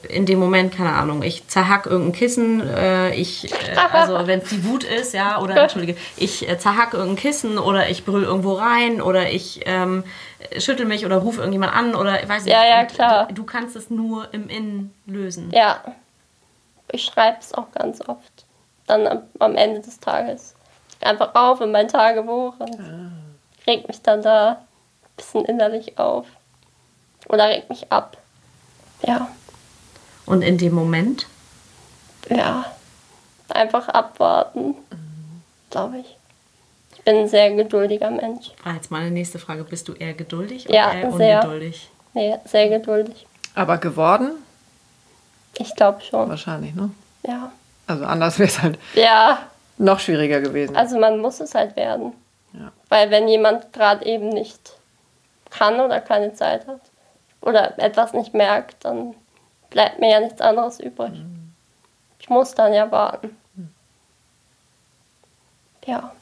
[0.08, 4.50] in dem Moment keine Ahnung, ich zerhack irgendein Kissen, äh, ich äh, also wenn es
[4.50, 8.52] die Wut ist, ja, oder entschuldige, ich äh, zerhack irgendein Kissen oder ich brüll irgendwo
[8.52, 10.04] rein oder ich ähm,
[10.58, 12.54] schüttel mich oder rufe irgendjemand an oder ich weiß nicht.
[12.54, 13.26] Ja, ja, klar.
[13.28, 15.50] Du, du kannst es nur im Innen lösen.
[15.52, 15.82] ja.
[16.92, 18.44] Ich schreibe es auch ganz oft.
[18.86, 20.54] Dann am, am Ende des Tages.
[21.00, 22.78] Einfach auf in mein Tagebuch und
[23.66, 24.56] reg mich dann da ein
[25.16, 26.26] bisschen innerlich auf.
[27.28, 28.18] Oder reg mich ab.
[29.06, 29.28] Ja,
[30.26, 31.26] Und in dem Moment
[32.30, 32.64] ja.
[33.50, 34.74] Einfach abwarten.
[35.70, 36.16] Glaube ich.
[36.96, 38.50] Ich bin ein sehr geduldiger Mensch.
[38.64, 41.36] war jetzt meine nächste Frage, bist du eher geduldig Ja, oder eher sehr.
[41.40, 41.90] ungeduldig?
[42.14, 43.26] Nee, sehr geduldig.
[43.54, 44.30] aber geworden?
[45.58, 46.28] Ich glaube schon.
[46.30, 46.90] Wahrscheinlich, ne?
[47.26, 47.52] Ja.
[47.86, 49.38] Also anders wäre es halt Ja,
[49.76, 50.74] noch schwieriger gewesen.
[50.76, 52.12] also man muss es halt werden.
[52.54, 52.72] Ja.
[52.88, 54.72] Weil wenn jemand gerade eben nicht
[55.50, 56.80] kann oder keine Zeit hat
[57.44, 59.14] oder etwas nicht merkt, dann
[59.70, 61.12] bleibt mir ja nichts anderes übrig.
[62.18, 63.36] Ich muss dann ja warten.
[65.86, 66.12] Ja,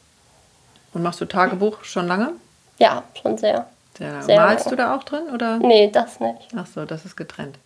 [0.93, 2.33] Und machst du Tagebuch schon lange?
[2.79, 3.67] ja, schon sehr.
[3.97, 4.25] Sehr lange.
[4.25, 4.77] Sehr Malst lange.
[4.77, 5.29] du da auch drin?
[5.33, 5.59] Oder?
[5.59, 6.49] Nee, das nicht.
[6.57, 7.57] Ach so, das ist getrennt.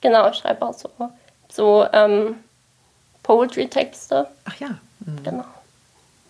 [0.00, 0.88] Genau, ich schreibe auch so,
[1.50, 2.36] so ähm,
[3.22, 4.28] Poetry-Texte.
[4.46, 4.68] Ach ja.
[5.00, 5.22] Mhm.
[5.24, 5.44] Genau.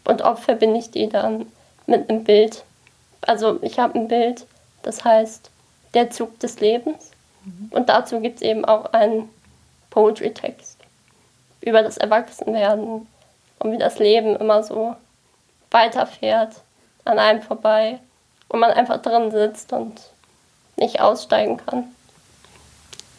[0.04, 1.46] Und oft verbinde ich die dann
[1.86, 2.64] mit einem Bild.
[3.20, 4.46] Also ich habe ein Bild,
[4.82, 5.50] das heißt
[5.94, 7.10] Der Zug des Lebens.
[7.70, 9.28] Und dazu gibt es eben auch einen
[9.90, 10.78] Poetry-Text
[11.60, 13.06] über das Erwachsenwerden
[13.58, 14.96] und wie das Leben immer so
[15.70, 16.62] weiterfährt
[17.04, 17.98] an einem vorbei
[18.48, 20.00] und man einfach drin sitzt und
[20.76, 21.84] nicht aussteigen kann.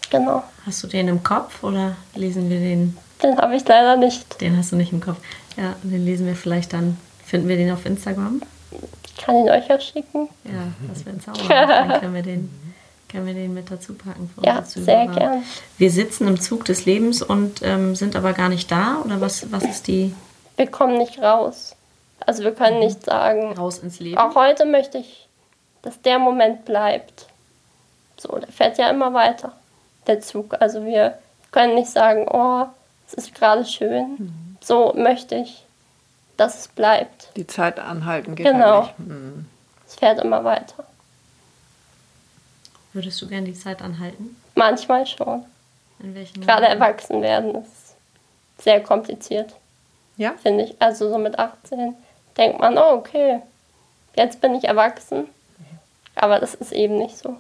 [0.10, 0.44] Genau.
[0.66, 2.98] Hast du den im Kopf oder lesen wir den?
[3.22, 4.40] Den habe ich leider nicht.
[4.42, 5.18] Den hast du nicht im Kopf.
[5.58, 6.98] Ja, den lesen wir vielleicht dann.
[7.26, 8.42] Finden wir den auf Instagram?
[9.16, 10.28] Ich kann ihn euch ja schicken.
[10.44, 10.52] Ja,
[10.90, 11.40] das wäre ein Zauber.
[11.48, 12.50] Dann können wir den,
[13.10, 14.30] können wir den mit dazu packen.
[14.44, 15.16] Ja, sehr Zuhörer.
[15.20, 15.44] gern.
[15.78, 19.02] Wir sitzen im Zug des Lebens und ähm, sind aber gar nicht da?
[19.04, 20.14] Oder was, was ist die
[20.58, 21.76] Wir kommen nicht raus.
[22.26, 24.18] Also wir können nicht sagen, raus ins Leben?
[24.18, 25.28] auch heute möchte ich,
[25.82, 27.28] dass der Moment bleibt.
[28.18, 29.54] So, der fährt ja immer weiter,
[30.08, 30.56] der Zug.
[30.60, 31.18] Also wir
[31.52, 32.66] können nicht sagen, oh,
[33.08, 34.58] es ist gerade schön.
[34.62, 35.65] So möchte ich,
[36.38, 37.30] dass es bleibt.
[37.36, 38.88] Die Zeit anhalten geht Genau.
[38.88, 39.10] halt nicht.
[39.10, 39.46] Mhm.
[39.88, 40.84] Es fährt immer weiter.
[42.94, 44.36] Würdest du gern die Zeit anhalten?
[44.56, 45.46] Manchmal schon.
[46.00, 47.96] In welchen Gerade erwachsen werden ist
[48.58, 49.54] sehr kompliziert.
[50.18, 50.34] Ja?
[50.42, 50.82] finde ich.
[50.82, 51.94] Also so mit 18
[52.38, 53.42] denkt man, oh, okay,
[54.16, 55.28] jetzt bin ich erwachsen.
[56.16, 57.36] Aber das ist eben nicht so.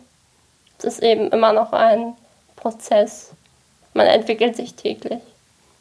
[0.78, 2.14] Es ist eben immer noch ein
[2.58, 3.32] Prozess.
[3.94, 5.22] Man entwickelt sich täglich.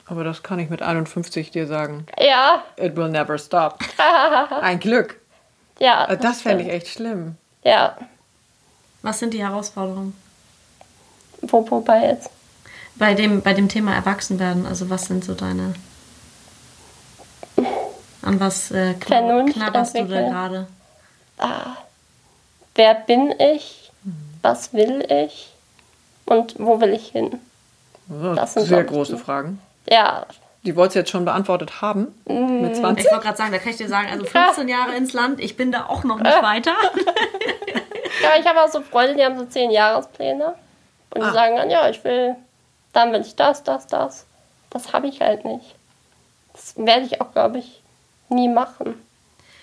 [0.06, 2.06] Aber das kann ich mit 51 dir sagen.
[2.18, 3.78] Ja, It will never stop.
[4.60, 5.18] Ein Glück.
[5.78, 6.04] ja.
[6.06, 7.36] Äh, Das fände ich echt schlimm.
[7.62, 7.96] Ja,
[9.02, 10.14] Was sind die Herausforderungen?
[11.42, 12.30] wo, wobei jetzt?
[12.96, 15.74] Bei dem, bei dem Thema Erwachsenwerden, also was sind so deine.
[18.22, 20.66] An was äh, Vernunft knabberst du da gerade?
[21.38, 21.76] Ah,
[22.74, 23.90] wer bin ich?
[24.42, 25.52] Was will ich?
[26.24, 27.38] Und wo will ich hin?
[28.08, 29.58] Das sind, Sehr große die- Fragen.
[29.88, 30.26] Ja,
[30.64, 32.14] Die wolltest du jetzt schon beantwortet haben?
[32.26, 32.62] Mm.
[32.62, 33.04] Mit 20?
[33.04, 35.56] Ich wollte gerade sagen, da kann ich dir sagen, also 15 Jahre ins Land, ich
[35.56, 36.72] bin da auch noch nicht weiter.
[38.22, 40.54] ja ich habe auch so Freunde, die haben so zehn Jahrespläne.
[41.10, 41.32] Und die Ah.
[41.32, 42.34] sagen dann, ja, ich will,
[42.92, 44.26] dann will ich das, das, das.
[44.70, 45.76] Das habe ich halt nicht.
[46.52, 47.82] Das werde ich auch, glaube ich,
[48.28, 48.94] nie machen.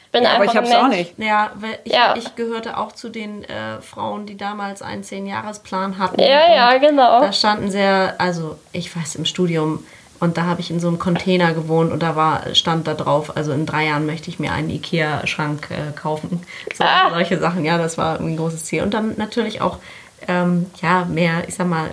[0.06, 1.18] Ich bin Ja, aber ich hab's ein auch nicht.
[1.18, 2.16] Ja, weil ich, Ja.
[2.16, 6.20] ich gehörte auch zu den äh, Frauen, die damals einen 10-Jahres-Plan hatten.
[6.22, 7.22] Ja, ja, genau.
[7.22, 9.86] Da standen sehr, also ich weiß im Studium
[10.22, 13.36] und da habe ich in so einem Container gewohnt und da war stand da drauf,
[13.36, 16.44] also in drei Jahren möchte ich mir einen Ikea-Schrank äh, kaufen.
[16.78, 17.10] So, Ah.
[17.10, 18.84] Solche Sachen, ja, das war ein großes Ziel.
[18.84, 19.80] Und dann natürlich auch,
[20.28, 21.92] ähm, ja, mehr, ich sag mal,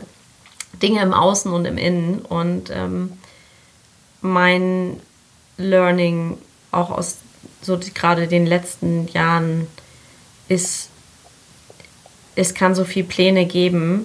[0.83, 3.15] Dinge im Außen und im Innen und ähm,
[4.21, 5.01] mein
[5.57, 6.37] Learning
[6.71, 7.17] auch aus
[7.63, 9.67] so die, gerade den letzten Jahren
[10.49, 10.91] ist,
[12.37, 14.05] es kann so viel Pläne geben.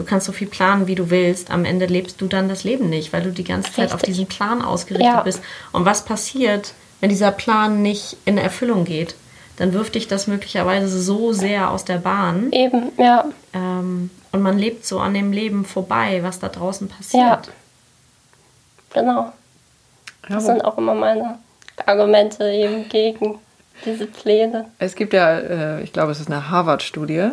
[0.00, 1.50] Du kannst so viel planen, wie du willst.
[1.50, 4.14] Am Ende lebst du dann das Leben nicht, weil du die ganze Zeit auf Richtig.
[4.14, 5.20] diesen Plan ausgerichtet Ja.
[5.20, 5.42] bist.
[5.72, 9.14] Und was passiert, wenn dieser Plan nicht in Erfüllung geht?
[9.58, 12.50] Dann wirft dich das möglicherweise so sehr aus der Bahn.
[12.50, 13.26] Eben, ja.
[13.52, 16.94] Ähm, und man lebt so an dem Leben vorbei, was da draußen Ja.
[17.36, 17.54] passiert.
[18.94, 19.20] Genau.
[19.20, 19.32] Ja,
[20.36, 21.38] Das wo- sind auch immer meine
[21.84, 23.38] Argumente eben gegen
[23.84, 24.64] diese Pläne.
[24.78, 27.32] Es gibt ja, äh, ich glaube, es ist eine Harvard-Studie,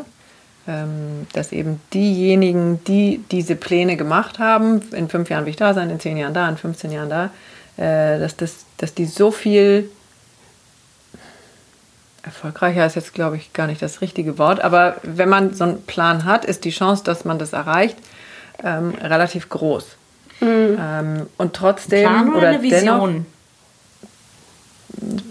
[1.33, 5.89] dass eben diejenigen, die diese Pläne gemacht haben, in fünf Jahren will ich da sein,
[5.89, 7.29] in zehn Jahren da, in 15 Jahren da,
[7.77, 9.89] äh, dass, das, dass die so viel
[12.23, 15.83] erfolgreicher ist jetzt, glaube ich, gar nicht das richtige Wort, aber wenn man so einen
[15.83, 17.97] Plan hat, ist die Chance, dass man das erreicht,
[18.61, 19.85] ähm, relativ groß.
[20.41, 23.25] Ähm, und trotzdem Plan oder, oder eine dennoch, Vision?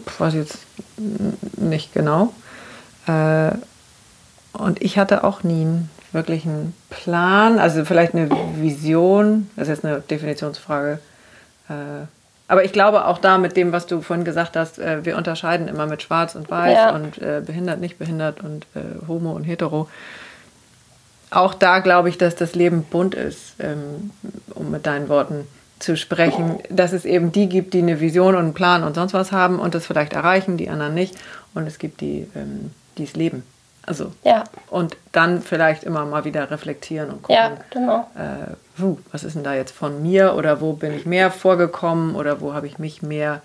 [0.06, 0.58] ich weiß jetzt
[1.58, 2.32] nicht genau.
[3.06, 3.50] Äh,
[4.58, 9.84] und ich hatte auch nie einen wirklichen Plan, also vielleicht eine Vision, das ist jetzt
[9.84, 10.98] eine Definitionsfrage.
[11.68, 11.72] Äh,
[12.48, 15.68] aber ich glaube auch da mit dem, was du vorhin gesagt hast, äh, wir unterscheiden
[15.68, 16.94] immer mit Schwarz und Weiß Ja.
[16.94, 18.66] und äh, behindert, nicht behindert und
[19.08, 19.88] Homo und Hetero.
[21.30, 24.10] Auch da glaube ich, dass das Leben bunt ist, ähm,
[24.54, 25.46] um mit deinen Worten
[25.78, 29.12] zu sprechen, dass es eben die gibt, die eine Vision und einen Plan und sonst
[29.12, 31.14] was haben und das vielleicht erreichen, die anderen nicht.
[31.52, 33.42] Und es gibt die, ähm, die es leben.
[33.86, 38.10] Also Ja, und dann vielleicht immer mal wieder reflektieren und gucken, ja, genau.
[38.16, 42.16] äh, puh, was ist denn da jetzt von mir oder wo bin ich mehr vorgekommen
[42.16, 43.42] oder wo habe ich mich mehr,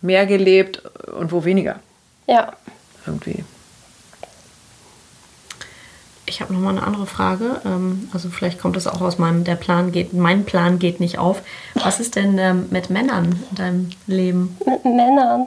[0.00, 0.82] mehr gelebt
[1.18, 1.76] und wo weniger
[2.26, 2.52] Ja,
[3.06, 3.44] irgendwie.
[6.28, 7.60] Ich habe noch mal eine andere Frage.
[7.64, 11.18] Ähm, also vielleicht kommt das auch aus meinem, der Plan geht, mein Plan geht nicht
[11.18, 11.40] auf.
[11.74, 14.56] Was ist denn ähm, mit Männern in deinem Leben?
[14.66, 15.46] mit Männern.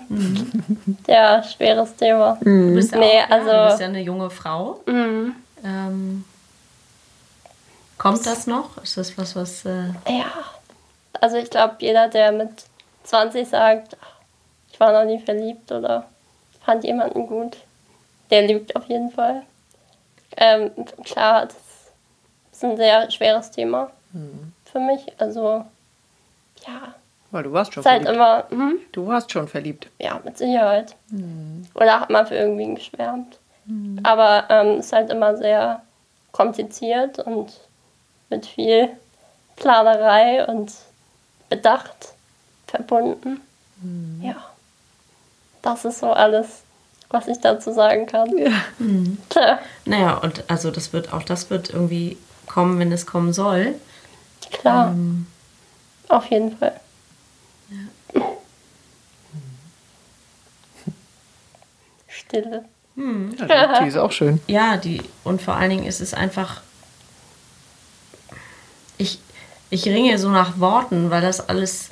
[1.07, 2.37] Ja, schweres Thema.
[2.41, 4.79] Du bist ja, Nee, auch, ja, also- du bist ja eine junge Frau.
[4.87, 6.23] Ähm,
[7.97, 8.81] kommt das noch?
[8.81, 9.65] Ist das was, was...
[9.65, 10.25] Äh, Ja,
[11.19, 12.49] also ich glaube, jeder, der mit
[13.03, 14.19] 20 sagt, "Ach,
[14.71, 16.05] ich war noch nie verliebt oder
[16.65, 17.57] fand jemanden gut,
[18.31, 19.43] der lügt auf jeden Fall.
[20.37, 20.71] Ähm,
[21.03, 21.55] klar, das
[22.51, 23.91] ist ein sehr schweres Thema
[24.71, 25.05] für mich.
[25.17, 25.65] Also,
[26.67, 26.93] ja,
[27.31, 28.15] Weil du warst schon halt verliebt.
[28.15, 29.87] immer, hm, Du warst schon verliebt.
[29.99, 30.95] ja, mit Sicherheit.
[31.75, 33.37] Oder hat mal für irgendwen geschwärmt.
[34.03, 35.81] Aber ähm, ist halt immer sehr
[36.31, 37.51] kompliziert und
[38.29, 38.89] mit viel
[39.57, 40.71] Planerei und
[41.49, 42.13] Bedacht
[42.67, 43.39] verbunden.
[44.21, 44.35] Ja.
[45.61, 46.63] Das ist so alles,
[47.11, 48.29] was ich dazu sagen kann.
[49.29, 53.75] Tja, naja, und also das wird, auch das wird irgendwie kommen, wenn es kommen soll.
[54.51, 54.95] klar.
[56.07, 56.79] Auf jeden Fall.
[62.07, 62.65] Stille.
[63.47, 64.41] Ja, die ist auch schön.
[64.47, 66.61] Ja, die und vor allen Dingen ist es einfach.
[68.97, 69.19] Ich,
[69.69, 71.89] ich ringe so nach Worten, weil das alles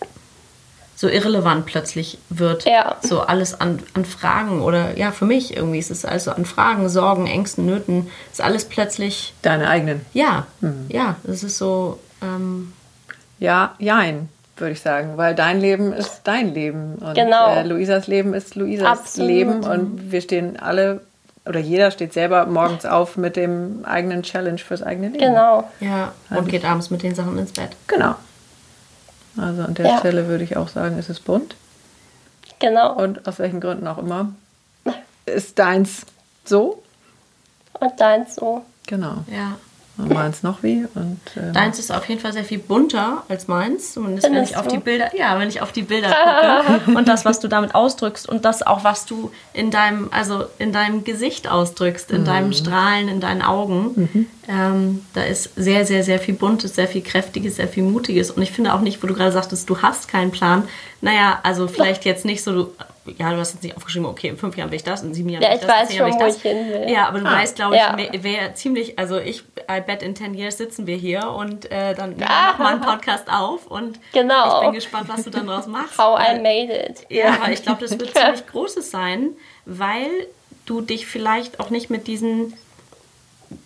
[0.99, 2.65] so irrelevant plötzlich wird.
[2.65, 2.97] Ja.
[3.01, 6.89] So alles an, an Fragen oder ja, für mich irgendwie ist es also an Fragen,
[6.89, 10.05] Sorgen, Ängsten, Nöten, ist alles plötzlich, Deine eigenen.
[10.11, 10.45] ja,
[10.89, 12.73] ja, es ist so, ähm,
[13.39, 14.27] Ja, jein.
[14.57, 17.55] würde ich sagen, weil dein Leben ist dein Leben und Genau.
[17.55, 19.29] äh, Luisas Leben ist Luisas Absolut.
[19.29, 20.99] Leben und wir stehen alle
[21.45, 25.19] oder jeder steht selber morgens auf mit dem eigenen Challenge fürs eigene Leben.
[25.23, 25.63] Genau.
[25.79, 27.69] Ja, und geht abends mit den Sachen ins Bett.
[27.87, 28.15] Genau.
[29.39, 29.97] Also an der Ja.
[29.99, 31.55] Stelle würde ich auch sagen, es ist bunt
[32.59, 32.93] Genau.
[32.95, 34.33] und aus welchen Gründen auch immer
[35.25, 36.05] ist deins
[36.45, 36.83] so.
[37.79, 38.63] Und deins so.
[38.87, 39.23] Genau.
[39.31, 39.57] Ja.
[39.97, 43.49] Und meins noch wie und ähm, Deins ist auf jeden Fall sehr viel bunter als
[43.49, 43.93] meins.
[43.93, 46.09] Zumindest wenn ich auf die Bilder, ja, wenn ich auf die Bilder
[46.85, 50.45] gucke und das, was du damit ausdrückst und das auch, was du in deinem, also
[50.57, 54.25] in deinem Gesicht ausdrückst, in deinem Strahlen, in deinen Augen.
[54.51, 58.31] Ähm, da ist sehr, sehr, sehr viel Buntes, sehr viel Kräftiges, sehr viel Mutiges.
[58.31, 60.67] Und ich finde auch nicht, wo du gerade sagtest, du hast keinen Plan.
[61.01, 62.73] Naja, also vielleicht jetzt nicht so, du,
[63.19, 65.29] ja, du hast jetzt nicht aufgeschrieben, okay, in fünf Jahren will ich das, in sieben
[65.29, 66.69] Jahren Ja, will ich ich das, in weiß zehn Jahren schon, wo ich ich hin
[66.87, 66.91] will.
[66.91, 67.31] Ja, aber du Ah.
[67.39, 67.93] weißt, glaube ich, Ja.
[67.95, 71.93] wer, wer ziemlich, also ich, I bet in 10 years sitzen wir hier und äh,
[71.93, 72.51] dann nehmen wir Ah.
[72.53, 74.55] nochmal einen Podcast auf und Genau.
[74.55, 75.97] ich bin gespannt, was du dann draus machst.
[75.99, 77.05] How I made it.
[77.09, 79.29] ja, aber ich glaube, das wird ziemlich Großes sein,
[79.65, 80.07] weil
[80.65, 82.53] du dich vielleicht auch nicht mit diesen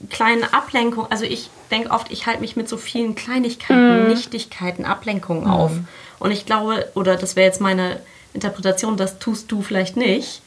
[0.09, 5.47] kleinen Ablenkungen, also ich denke oft, ich halte mich mit so vielen Kleinigkeiten, Nichtigkeiten, Ablenkungen
[5.47, 5.71] auf.
[6.19, 7.99] Und ich glaube, oder das wäre jetzt meine
[8.33, 10.41] Interpretation, das tust du vielleicht nicht,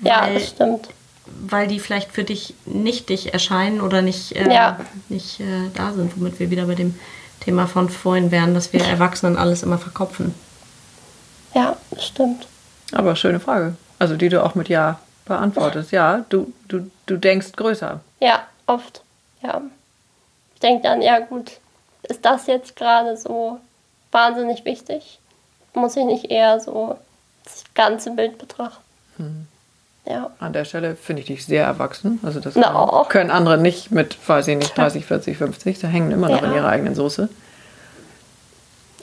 [0.00, 0.88] Ja, weil, das stimmt.
[1.46, 4.78] weil die vielleicht für dich nichtig erscheinen oder nicht, äh, Ja.
[5.08, 6.94] nicht äh, da sind, womit wir wieder bei dem
[7.40, 10.34] Thema von vorhin wären, dass wir Erwachsenen alles immer verkopfen.
[11.54, 12.46] Ja, das stimmt.
[12.92, 13.76] aber schöne Frage.
[13.98, 15.92] Also die du auch mit Ja beantwortest.
[15.92, 18.00] Ja, du, du, du denkst größer.
[18.20, 19.02] Ja, oft.
[19.42, 19.60] Ja.
[20.54, 21.52] Ich denke dann, ja gut,
[22.02, 23.58] ist das jetzt gerade so
[24.12, 25.18] wahnsinnig wichtig?
[25.74, 26.96] Muss ich nicht eher so
[27.44, 29.48] das ganze Bild betrachten?
[30.04, 30.30] Ja.
[30.40, 32.18] An der Stelle finde ich dich sehr erwachsen.
[32.22, 33.06] Also das No.
[33.08, 35.78] können andere nicht mit, weiß ich nicht, 30, 40, 50.
[35.78, 36.48] Da hängen immer noch Ja.
[36.48, 37.28] in ihrer eigenen Soße.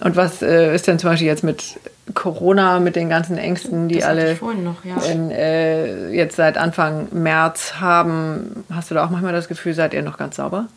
[0.02, 1.80] Und was äh, ist denn zum Beispiel jetzt mit
[2.14, 4.98] Corona, mit den ganzen Ängsten, die alle noch, ja.
[5.04, 8.66] in, äh, jetzt seit Anfang März haben?
[8.74, 10.68] Hast du da auch manchmal das Gefühl, seid ihr noch ganz sauber?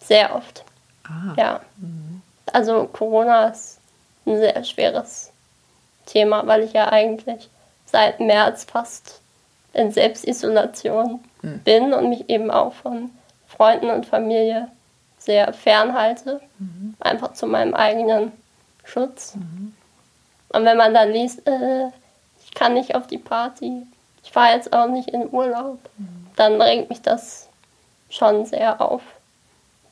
[0.00, 0.64] Sehr oft.
[1.04, 1.34] Ah.
[1.36, 1.60] Ja.
[2.52, 3.78] Also Corona ist
[4.26, 5.30] ein sehr schweres
[6.06, 7.48] Thema, weil ich ja eigentlich
[7.86, 9.20] seit März fast
[9.72, 13.10] in Selbstisolation bin und mich eben auch von
[13.48, 14.68] Freunden und Familie
[15.18, 16.40] sehr fernhalte.
[17.00, 18.32] Einfach zu meinem eigenen
[18.84, 19.34] Schutz.
[20.54, 21.88] Und wenn man dann liest, äh,
[22.44, 23.82] ich kann nicht auf die Party,
[24.22, 25.78] ich fahre jetzt auch nicht in Urlaub,
[26.36, 27.48] dann regt mich das
[28.08, 29.02] schon sehr auf.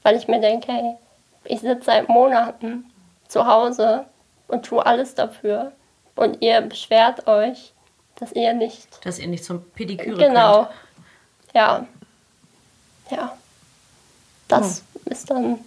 [0.03, 0.95] Weil ich mir denke, hey,
[1.45, 2.91] ich sitze seit Monaten
[3.29, 4.05] zu Hause
[4.49, 5.73] und tue alles dafür.
[6.15, 7.73] Und ihr beschwert euch,
[8.17, 9.05] dass ihr nicht.
[9.05, 10.65] Dass ihr nicht zum Pediküre Genau.
[10.65, 10.69] könnt.
[11.55, 11.87] Ja.
[13.11, 13.37] Ja.
[14.49, 15.59] Das ist dann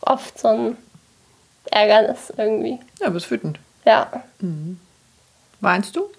[0.00, 0.76] oft so ein
[1.70, 2.78] Ärgernis irgendwie.
[3.00, 3.58] Ja, bist wütend.
[3.88, 4.22] Ja.
[5.60, 6.10] Weinst du?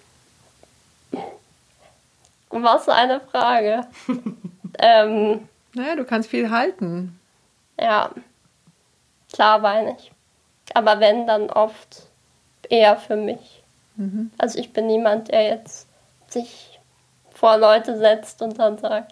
[2.50, 3.86] Was für eine Frage.
[4.80, 7.20] ähm, Naja, du kannst viel halten.
[7.80, 8.10] Ja,
[9.32, 10.12] klar weine ich.
[10.74, 12.08] Aber wenn, dann oft
[12.70, 13.62] eher für mich.
[14.40, 15.86] Also ich bin niemand, der jetzt
[16.28, 16.80] sich
[17.36, 19.12] vor Leute setzt und dann sagt,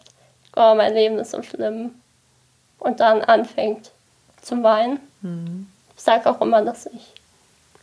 [0.55, 1.93] oh, mein Leben ist so schlimm.
[2.79, 3.91] Und dann anfängt
[4.41, 4.99] zu weinen.
[5.95, 7.16] Ich sage auch immer, dass ich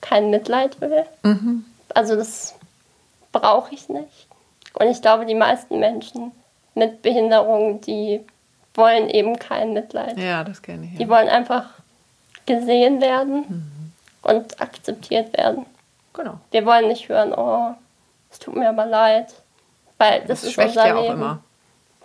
[0.04, 1.04] kein Mitleid will.
[1.94, 2.54] Also das
[3.32, 4.26] brauche ich nicht.
[4.74, 6.32] Und ich glaube, die meisten Menschen
[6.74, 8.20] mit Behinderungen, die
[8.74, 10.18] wollen eben kein Mitleid.
[10.18, 10.98] Ja, das kenne ich.
[10.98, 11.70] Die wollen einfach
[12.46, 13.88] gesehen werden
[14.22, 15.64] und akzeptiert werden.
[16.12, 16.38] Genau.
[16.50, 17.74] Wir wollen nicht hören, oh,
[18.30, 19.32] es tut mir aber leid.
[19.98, 21.14] Weil das, Das ist schwächt unser ja auch Leben.
[21.14, 21.38] immer.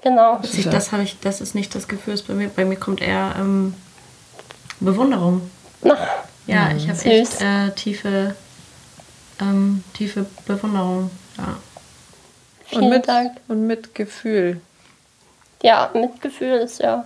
[0.02, 0.40] Genau.
[0.44, 3.02] Ich, das habe ich, das ist nicht das Gefühl, es bei mir, bei mir kommt
[3.02, 3.74] eher ähm,
[4.80, 5.50] Bewunderung.
[6.50, 8.36] Ja, ich habe echt äh, tiefe,
[9.40, 11.12] ähm, tiefe Bewunderung.
[11.38, 11.58] Ja.
[12.66, 13.38] Vielen und mit, Dank.
[13.48, 14.60] Und mit Gefühl.
[15.62, 17.06] Ja, Mitgefühl ist ja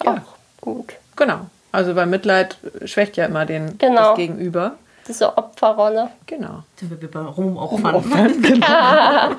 [0.00, 0.22] auch Ja.
[0.60, 0.94] gut.
[1.16, 1.46] Genau.
[1.72, 4.10] Also weil Mitleid schwächt ja immer den, Genau.
[4.10, 4.76] das Gegenüber.
[5.06, 6.10] Diese Opferrolle.
[6.26, 6.62] Genau.
[6.76, 8.04] Sind wir bei Rumopfern.
[8.40, 9.36] Mein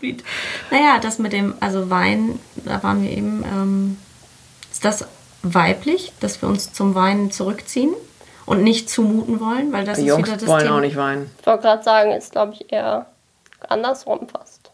[0.00, 0.22] Lied.
[0.70, 3.98] naja, das mit dem, also Wein, da waren wir eben, ähm,
[4.70, 5.04] ist das
[5.42, 7.94] weiblich, dass wir uns zum Weinen zurückziehen
[8.46, 9.72] und nicht zumuten wollen?
[9.72, 10.76] Weil das Die ist Jungs wieder das wollen Thema.
[10.76, 11.30] auch nicht weinen.
[11.40, 13.06] Ich wollte gerade sagen, ist glaube ich eher
[13.68, 14.70] andersrum fast.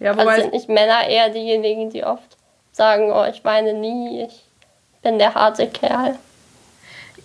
[0.00, 2.36] Ja, Also wobei sind nicht Männer eher diejenigen, die oft
[2.72, 4.44] sagen, oh, ich weine nie, ich
[5.02, 6.16] bin der harte Kerl.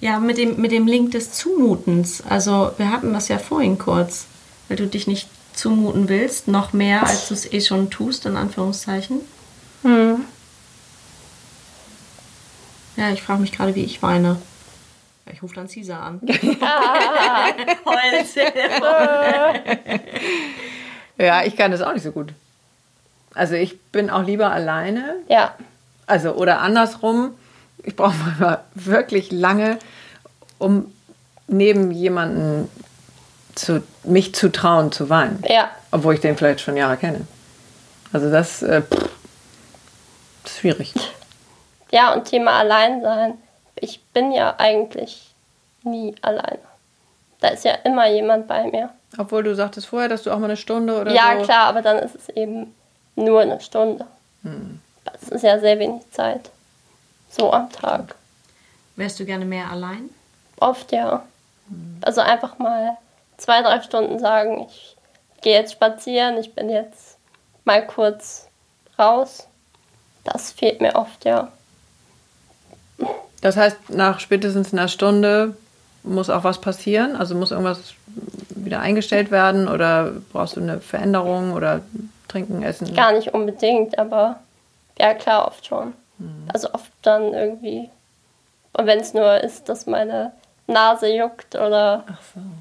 [0.01, 2.23] Ja, mit dem, mit dem Link des Zumutens.
[2.27, 4.25] Also, wir hatten das ja vorhin kurz,
[4.67, 8.35] weil du dich nicht zumuten willst, noch mehr, als du es eh schon tust, in
[8.35, 9.21] Anführungszeichen.
[12.97, 14.37] Ja, ich frage mich gerade, wie ich weine.
[15.31, 16.21] Ich rufe dann Caesar an.
[21.17, 22.33] Ja, ich kann das auch nicht so gut.
[23.35, 25.15] Also ich bin auch lieber alleine.
[25.27, 25.55] Ja,
[26.07, 27.35] Also oder andersrum.
[27.83, 29.77] Ich brauche manchmal wirklich lange,
[30.59, 30.91] um
[31.47, 32.69] neben jemanden
[33.55, 35.43] zu, mich zu trauen zu weinen.
[35.47, 37.21] ja, Obwohl ich den vielleicht schon Jahre kenne.
[38.11, 39.09] Also das äh, pff,
[40.45, 40.93] ist schwierig.
[41.91, 43.35] ja, und Thema Alleinsein.
[43.83, 45.33] Ich bin ja eigentlich
[45.83, 46.59] nie alleine.
[47.41, 48.89] Da ist ja immer jemand bei mir.
[49.17, 51.43] Obwohl du sagtest vorher, dass du auch mal eine Stunde oder Ja, so.
[51.43, 52.73] klar, aber dann ist es eben
[53.17, 54.07] nur eine Stunde.
[55.03, 56.49] Das ist ja sehr wenig Zeit.
[57.29, 58.15] So am Tag.
[58.95, 60.09] Wärst du gerne mehr allein?
[60.61, 61.25] Oft ja.
[62.01, 62.97] Also einfach mal
[63.35, 64.95] zwei, drei Stunden sagen, ich
[65.41, 67.17] gehe jetzt spazieren, ich bin jetzt
[67.65, 68.47] mal kurz
[68.97, 69.47] raus.
[70.23, 71.51] Das fehlt mir oft, ja.
[73.43, 75.57] Das heißt, nach spätestens einer Stunde
[76.03, 77.17] muss auch was passieren?
[77.17, 77.93] Also muss irgendwas
[78.55, 81.81] wieder eingestellt werden oder brauchst du eine Veränderung oder
[82.29, 82.93] trinken, essen?
[82.95, 84.39] Gar nicht unbedingt, aber
[84.97, 85.93] ja klar, oft schon.
[86.53, 87.89] Also oft dann irgendwie.
[88.71, 90.31] Und wenn es nur ist, dass meine
[90.67, 92.05] Nase juckt oder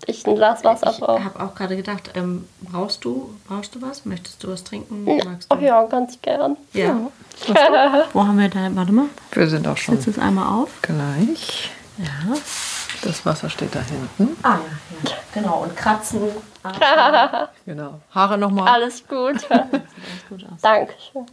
[0.07, 1.24] ich ein Glas Wasser Ich brauche.
[1.24, 4.05] habe auch gerade gedacht, ähm, brauchst du brauchst du was?
[4.05, 5.05] Möchtest du was trinken?
[5.24, 5.64] Magst Oh du?
[5.64, 6.57] ja, ganz gern.
[6.72, 6.96] ja.
[8.12, 8.68] Wo haben wir da?
[8.74, 9.07] Warte mal.
[9.30, 10.70] Wir sind auch schon Setz es einmal auf.
[10.82, 11.70] gleich.
[11.98, 12.34] Ja.
[13.03, 14.36] Das Wasser steht da hinten.
[14.42, 14.59] Ah
[15.05, 15.16] ja, ja.
[15.34, 15.62] Genau.
[15.62, 16.22] Und kratzen.
[17.66, 18.00] Genau.
[18.14, 18.68] Haare nochmal.
[18.68, 19.40] Alles gut.
[19.40, 19.72] Sieht alles
[20.28, 20.61] gut aus.
[20.61, 21.26] Dankeschön.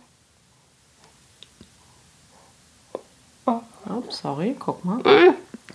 [3.45, 5.01] Oh, sorry, guck mal.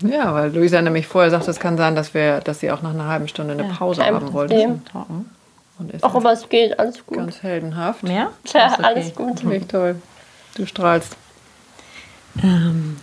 [0.01, 2.91] Ja, weil Luisa nämlich vorher sagte, es kann sein, dass wir, dass sie auch nach
[2.95, 4.81] einer halben Stunde eine Ja, Pause kein haben wollte.
[6.03, 7.19] Auch aber es geht, alles gut.
[7.19, 8.03] ganz heldenhaft.
[8.03, 8.31] Mehr?
[8.45, 8.83] Tja, okay.
[8.85, 9.45] alles gut.
[9.51, 9.97] Echt toll.
[10.57, 11.17] Du strahlst.
[12.43, 12.97] Ähm,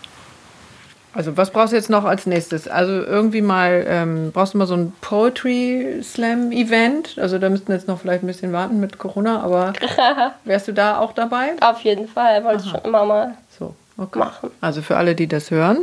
[1.13, 2.69] Also was brauchst du jetzt noch als nächstes?
[2.69, 7.17] Also irgendwie mal, ähm, brauchst du mal so ein Poetry Slam Event?
[7.19, 9.73] Also da müssten wir jetzt noch vielleicht ein bisschen warten mit Corona, aber
[10.45, 11.51] wärst du da auch dabei?
[11.59, 13.33] Auf jeden Fall, wollte ich schon immer mal.
[13.59, 14.19] So, okay.
[14.19, 14.51] Machen.
[14.61, 15.79] Also für alle, die das hören,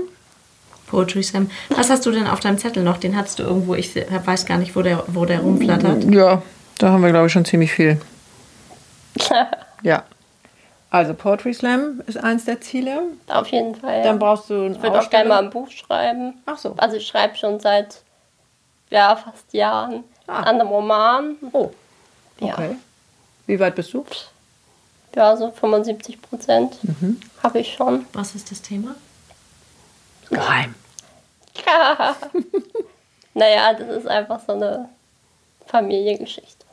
[0.89, 1.51] Poetry Slam.
[1.71, 2.99] Was hast du denn auf deinem Zettel noch?
[2.99, 6.05] Den hattest du irgendwo, ich weiß gar nicht, wo der, wo der rumflattert.
[6.05, 6.43] ja,
[6.79, 8.01] da haben wir glaube ich schon ziemlich viel.
[9.83, 10.03] Ja.
[10.91, 13.03] Also Poetry Slam ist eins der Ziele.
[13.29, 13.99] Auf jeden Fall.
[13.99, 14.03] Ja.
[14.05, 16.35] Dann brauchst du ich würde auch gerne mal ein Buch schreiben.
[16.47, 16.75] Ach so.
[16.79, 18.03] Also ich schreibe schon seit
[18.91, 20.41] ja, fast Jahren Ah.
[20.41, 21.37] an einem Roman.
[21.53, 21.71] Oh,
[22.41, 22.55] Ja.
[22.55, 22.77] okay.
[23.47, 24.05] Wie weit bist du?
[25.15, 27.21] Ja, so 75 Prozent Mhm.
[27.43, 28.05] habe ich schon.
[28.13, 28.95] Was ist das Thema?
[30.31, 30.75] Geheim.
[33.35, 34.89] naja, das ist einfach so eine
[35.67, 36.65] Familiengeschichte.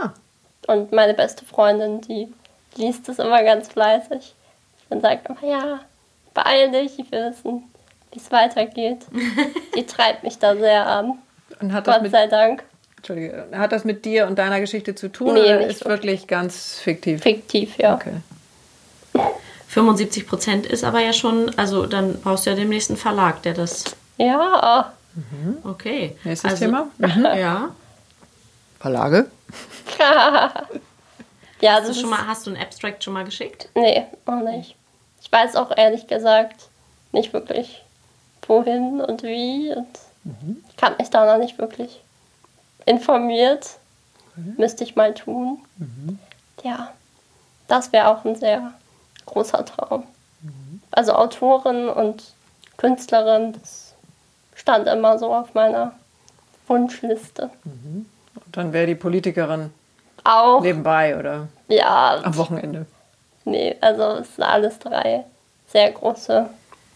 [0.00, 0.10] Ah.
[0.66, 2.32] Und meine beste Freundin, die
[2.76, 4.34] liest es immer ganz fleißig.
[4.90, 5.80] Und sagt immer, ja,
[6.34, 7.64] beeil dich, ich will wissen,
[8.12, 9.06] wie es weitergeht.
[9.76, 11.18] die treibt mich da sehr an.
[11.60, 12.64] Und hat das Gott mit, sei Dank.
[12.98, 15.88] Entschuldige, hat das mit dir und deiner Geschichte zu tun Nee, oder ist so.
[15.88, 17.22] wirklich ganz fiktiv?
[17.22, 17.94] Fiktiv, ja.
[17.94, 18.12] Okay.
[19.74, 23.54] 75 Prozent ist aber ja schon, also dann brauchst du ja demnächst einen Verlag, der
[23.54, 23.84] das.
[24.18, 24.92] Ja,
[25.64, 26.16] Okay.
[26.24, 26.88] Nächstes also, Thema?
[27.36, 27.70] Ja.
[28.78, 29.30] Verlage?
[31.60, 33.68] ja, Hast das du, schon mal, hast du ein Abstract schon mal geschickt?
[33.74, 34.76] Nee, noch nicht.
[35.22, 36.68] Ich weiß auch ehrlich gesagt
[37.12, 37.82] nicht wirklich,
[38.46, 39.72] wohin und wie.
[39.74, 39.86] Und
[40.76, 42.00] Ich habe mich da noch nicht wirklich
[42.86, 43.70] informiert.
[44.56, 45.58] Müsste ich mal tun.
[46.62, 46.92] Ja,
[47.66, 48.72] das wäre auch ein sehr
[49.26, 50.04] großer Traum.
[50.90, 52.22] Also Autorin und
[52.76, 53.94] Künstlerin, das
[54.54, 55.92] stand immer so auf meiner
[56.68, 57.50] Wunschliste.
[57.64, 58.06] Und
[58.52, 59.70] dann wäre die Politikerin
[60.22, 62.86] Auch, nebenbei oder ja, am Wochenende.
[63.44, 65.24] Nee, also es sind alles drei
[65.66, 66.48] sehr große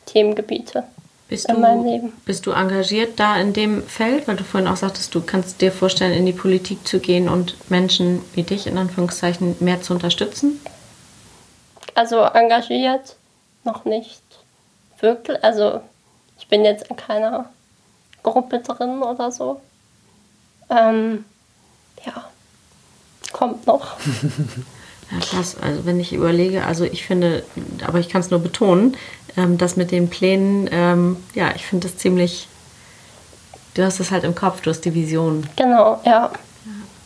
[0.06, 0.84] Themengebiete
[1.28, 2.12] Bist in meinem Leben.
[2.24, 4.28] Bist du engagiert da in dem Feld?
[4.28, 7.56] Weil du vorhin auch sagtest, du kannst dir vorstellen, in die Politik zu gehen und
[7.70, 10.60] Menschen wie dich in Anführungszeichen mehr zu unterstützen?
[11.98, 13.16] Also engagiert
[13.64, 14.22] noch nicht
[15.00, 15.42] wirklich.
[15.42, 15.80] Also
[16.38, 17.46] ich bin jetzt in keiner
[18.22, 19.60] Gruppe drin oder so.
[20.70, 21.24] Ähm,
[22.06, 22.24] ja,
[23.32, 23.96] kommt noch.
[25.10, 25.56] Ja, krass.
[25.58, 27.42] Also wenn ich überlege, also ich finde,
[27.86, 28.94] aber ich kann es nur betonen,
[29.38, 32.46] ähm, das mit den Plänen, ähm, ja, ich finde das ziemlich,
[33.72, 35.48] du hast es halt im Kopf, du hast die Vision.
[35.56, 36.30] Genau, ja,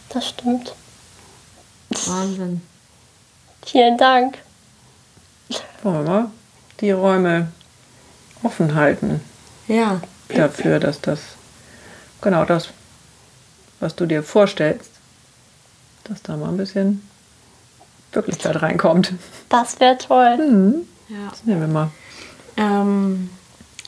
[0.09, 0.75] das stimmt.
[2.07, 2.61] Wahnsinn.
[3.65, 4.39] Vielen Dank.
[5.83, 6.31] Wollen wir mal
[6.81, 7.49] die Räume
[8.43, 9.21] offen halten
[9.69, 11.21] Ja, dafür, dass das
[12.21, 12.69] genau das,
[13.81, 14.91] was du dir vorstellst,
[16.05, 17.07] dass da mal ein bisschen
[18.13, 19.13] Wirklichkeit reinkommt.
[19.49, 20.37] Das wäre toll.
[20.39, 20.75] Mhm.
[21.09, 21.29] ja.
[21.31, 21.91] Das nehmen wir mal.
[22.57, 23.31] Ähm,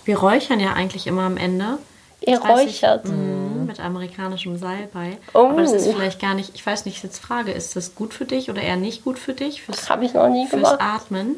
[0.04, 1.78] Wir räuchern ja eigentlich immer am Ende.
[2.20, 3.04] Ihr Das weiß ich, räuchert.
[3.06, 5.18] mm, mit amerikanischem Salbei.
[5.34, 5.48] Oh.
[5.50, 8.24] Aber das ist vielleicht gar nicht, ich weiß nicht, jetzt Frage, ist das gut für
[8.24, 9.62] dich oder eher nicht gut für dich?
[9.62, 10.80] Fürs, Habe ich noch nie fürs gemacht.
[10.80, 11.36] Atmen?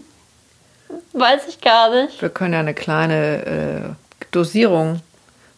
[1.12, 2.20] Weiß ich gar nicht.
[2.20, 5.00] Wir können ja eine kleine äh, Dosierung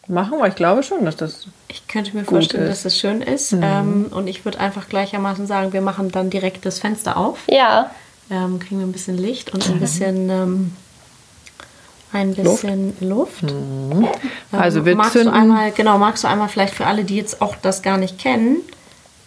[0.07, 1.47] machen, weil ich glaube schon, dass das.
[1.67, 2.69] Ich könnte mir Gut vorstellen, ist.
[2.69, 3.53] dass das schön ist.
[3.53, 7.39] Ähm, und ich würde einfach gleichermaßen sagen, wir machen dann direkt das Fenster auf.
[7.47, 7.91] Ja,
[8.31, 10.71] Ähm, kriegen wir ein bisschen Licht und ein bisschen, ähm,
[12.13, 13.43] ein bisschen Luft.
[13.43, 14.07] Ähm,
[14.51, 17.41] Also wir magst du zünden- einmal, genau, magst du einmal vielleicht für alle, die jetzt
[17.41, 18.57] auch das gar nicht kennen,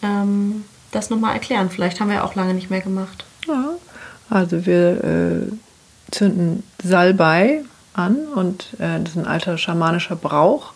[0.02, 1.70] ähm, das nochmal erklären?
[1.70, 3.24] Vielleicht haben wir ja auch lange nicht mehr gemacht.
[3.46, 3.70] Ja,
[4.30, 5.52] also wir äh,
[6.12, 7.62] zünden Salbei
[7.94, 10.72] an und äh, das ist ein alter schamanischer Brauch,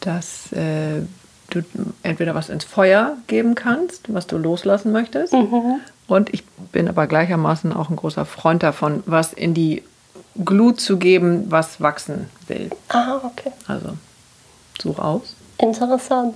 [0.00, 1.02] dass äh,
[1.50, 1.62] du
[2.02, 5.34] entweder was ins Feuer geben kannst, was du loslassen möchtest.
[6.06, 9.82] Und ich bin aber gleichermaßen auch ein großer Freund davon, was in die
[10.44, 12.70] Glut zu geben, was wachsen will.
[12.88, 13.52] ah, okay.
[13.66, 13.96] Also
[14.80, 15.34] such aus.
[15.58, 16.34] Interessant.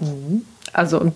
[0.72, 1.14] Also und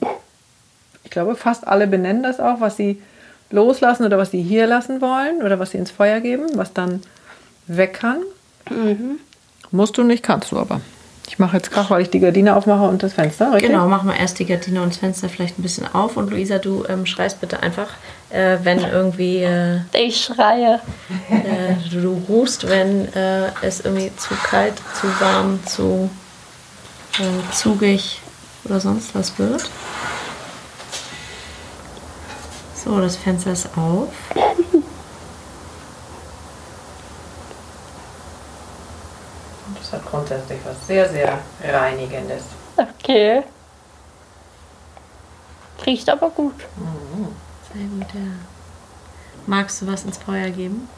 [1.05, 3.03] ich glaube, fast alle benennen das auch, was sie
[3.51, 7.03] loslassen oder was sie hier lassen wollen oder was sie ins Feuer geben, was dann
[7.67, 8.19] weg kann.
[9.71, 10.81] Musst du nicht, kannst du aber.
[11.29, 13.71] Ich mache jetzt Krach, weil ich die Gardine aufmache und das Fenster, richtig?
[13.71, 16.17] Genau, machen wir erst die Gardine und das Fenster vielleicht ein bisschen auf.
[16.17, 17.89] Und Luisa, du ähm, schreist bitte einfach,
[18.31, 20.81] äh, wenn irgendwie äh, Ich schreie.
[21.31, 26.09] äh, du, du rufst, wenn äh, es irgendwie zu kalt, zu warm, zu
[27.19, 28.21] äh, zugig
[28.65, 29.69] oder sonst was wird.
[32.89, 34.09] So, das Fenster ist auf.
[39.79, 42.45] Das hat grundsätzlich was sehr, sehr Reinigendes.
[42.79, 43.43] Okay.
[45.85, 46.55] Riecht aber gut.
[47.75, 48.21] Sehr gut, ja.
[49.47, 50.89] Magst du was ins Feuer geben,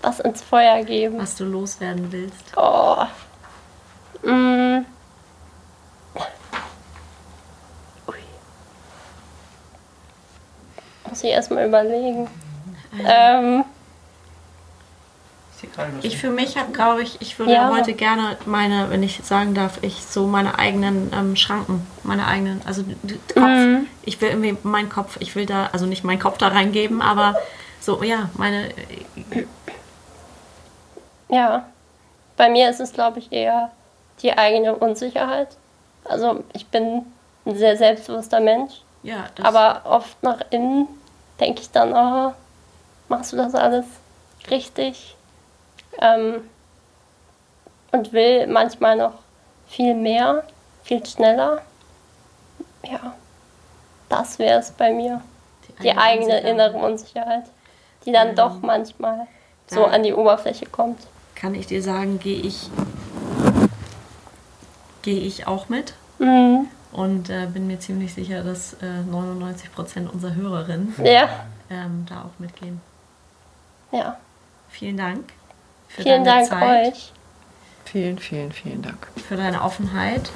[0.00, 1.18] Was ins Feuer geben.
[1.18, 2.52] was du loswerden willst?
[2.56, 3.04] Oh.
[4.22, 4.86] Mm.
[11.14, 12.26] Muss ich erstmal überlegen.
[13.06, 13.64] Ähm,
[16.02, 17.70] Ich für mich habe, glaube ich, ich würde Ja.
[17.70, 22.62] heute gerne meine, wenn ich sagen darf, ich so meine eigenen ähm, Schranken, meine eigenen,
[22.66, 22.82] also
[23.32, 23.46] Kopf.
[23.46, 23.86] Mhm.
[24.02, 27.36] Ich will irgendwie meinen Kopf, ich will da, also nicht meinen Kopf da reingeben, aber
[27.80, 28.70] so, ja, meine,
[31.28, 31.64] ja.
[32.36, 33.70] Bei mir ist es, glaube ich, eher
[34.20, 35.56] die eigene Unsicherheit.
[36.04, 37.02] Also ich bin
[37.46, 38.72] ein sehr selbstbewusster Mensch.
[39.04, 40.88] ja, das, Aber oft nach innen
[41.40, 42.32] denke ich dann, oh,
[43.08, 43.84] machst du das alles
[44.50, 45.16] richtig?
[46.00, 46.48] Ähm,
[47.92, 49.14] und will manchmal noch
[49.68, 50.44] viel mehr,
[50.82, 51.62] viel schneller.
[52.82, 53.14] Ja,
[54.08, 55.20] das wäre es bei mir.
[55.82, 56.44] Die eigene Unsicherheit.
[56.44, 57.44] innere Unsicherheit,
[58.04, 59.26] die dann Ähm, doch manchmal
[59.66, 61.00] so an die Oberfläche kommt.
[61.34, 62.68] Kann ich dir sagen, gehe ich,
[65.02, 66.68] gehe ich auch mit Mhm.
[66.94, 71.28] Und äh, bin mir ziemlich sicher, dass äh, 99% unserer Hörerinnen Ja,
[71.70, 72.80] ähm, da auch mitgehen.
[73.92, 74.16] ja.
[74.70, 75.32] Vielen Dank
[75.88, 77.12] für Vielen deine Dank Zeit, euch.
[77.84, 79.06] Vielen, vielen, vielen Dank.
[79.28, 80.30] für deine Offenheit,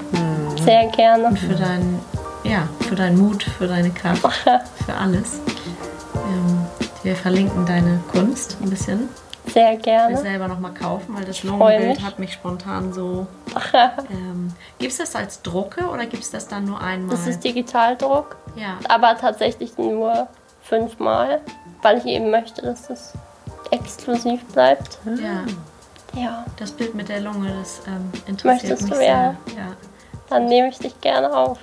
[0.64, 1.34] Sehr gerne.
[1.36, 1.98] für deinen,
[2.44, 4.22] ja, für deinen Mut, für deine Kraft,
[4.86, 5.40] für alles.
[6.14, 6.66] Ähm,
[7.02, 9.08] wir verlinken deine Kunst ein bisschen.
[9.52, 10.16] Sehr Ich will gerne.
[10.16, 13.26] selber nochmal kaufen, weil das Lungenbild hat mich spontan so.
[14.10, 17.16] Ähm, gibt es das als Drucke oder gibt es das dann nur einmal?
[17.16, 18.36] Das ist Digitaldruck.
[18.56, 18.78] ja.
[18.88, 20.28] aber tatsächlich nur
[20.62, 21.40] fünfmal,
[21.82, 23.14] weil ich eben möchte, dass es
[23.70, 24.98] exklusiv bleibt.
[25.04, 29.06] ja, Ja, das Bild mit der Lunge, das ähm, interessiert Möchtest mich du, sehr.
[29.06, 29.34] ja?
[29.56, 29.72] Ja,
[30.30, 31.58] dann nehme ich dich gerne auf.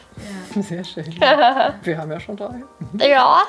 [0.56, 0.62] ja.
[0.62, 1.06] Sehr schön.
[1.84, 2.64] Wir haben ja schon drei.
[3.00, 3.44] Ja,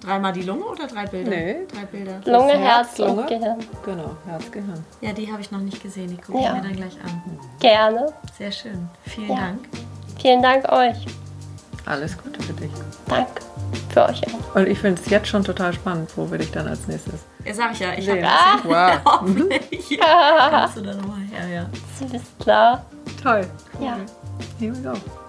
[0.00, 1.30] Dreimal die Lunge oder drei Bilder?
[1.30, 1.56] Nee.
[1.72, 2.20] Drei Bilder.
[2.26, 3.26] Lunge, Herz, Herz und Lunge.
[3.26, 3.58] Gehirn.
[3.84, 4.84] Genau, Herz, Gehirn.
[5.00, 6.08] Ja, die habe ich noch nicht gesehen.
[6.08, 6.48] Die gucke Ja.
[6.50, 7.38] ich mir dann gleich an.
[7.60, 8.12] Gerne.
[8.36, 8.88] Sehr schön.
[9.04, 9.36] Vielen Ja.
[9.36, 9.60] Dank.
[10.20, 11.06] Vielen Dank euch.
[11.86, 12.70] Alles Gute für dich.
[13.08, 13.42] Danke
[13.92, 14.54] für euch auch.
[14.56, 17.54] Und ich finde es jetzt schon total spannend, wo wir dich dann als nächstes Ja,
[17.54, 18.20] sag ich ja, ich habe
[18.64, 19.00] Wow.
[19.04, 20.00] hoffentlich.
[20.50, 21.66] Kommst du da nochmal her, ja.
[21.98, 22.84] Süß, klar.
[23.22, 23.46] Toll.
[23.80, 23.96] Ja.
[24.58, 25.23] Here we go.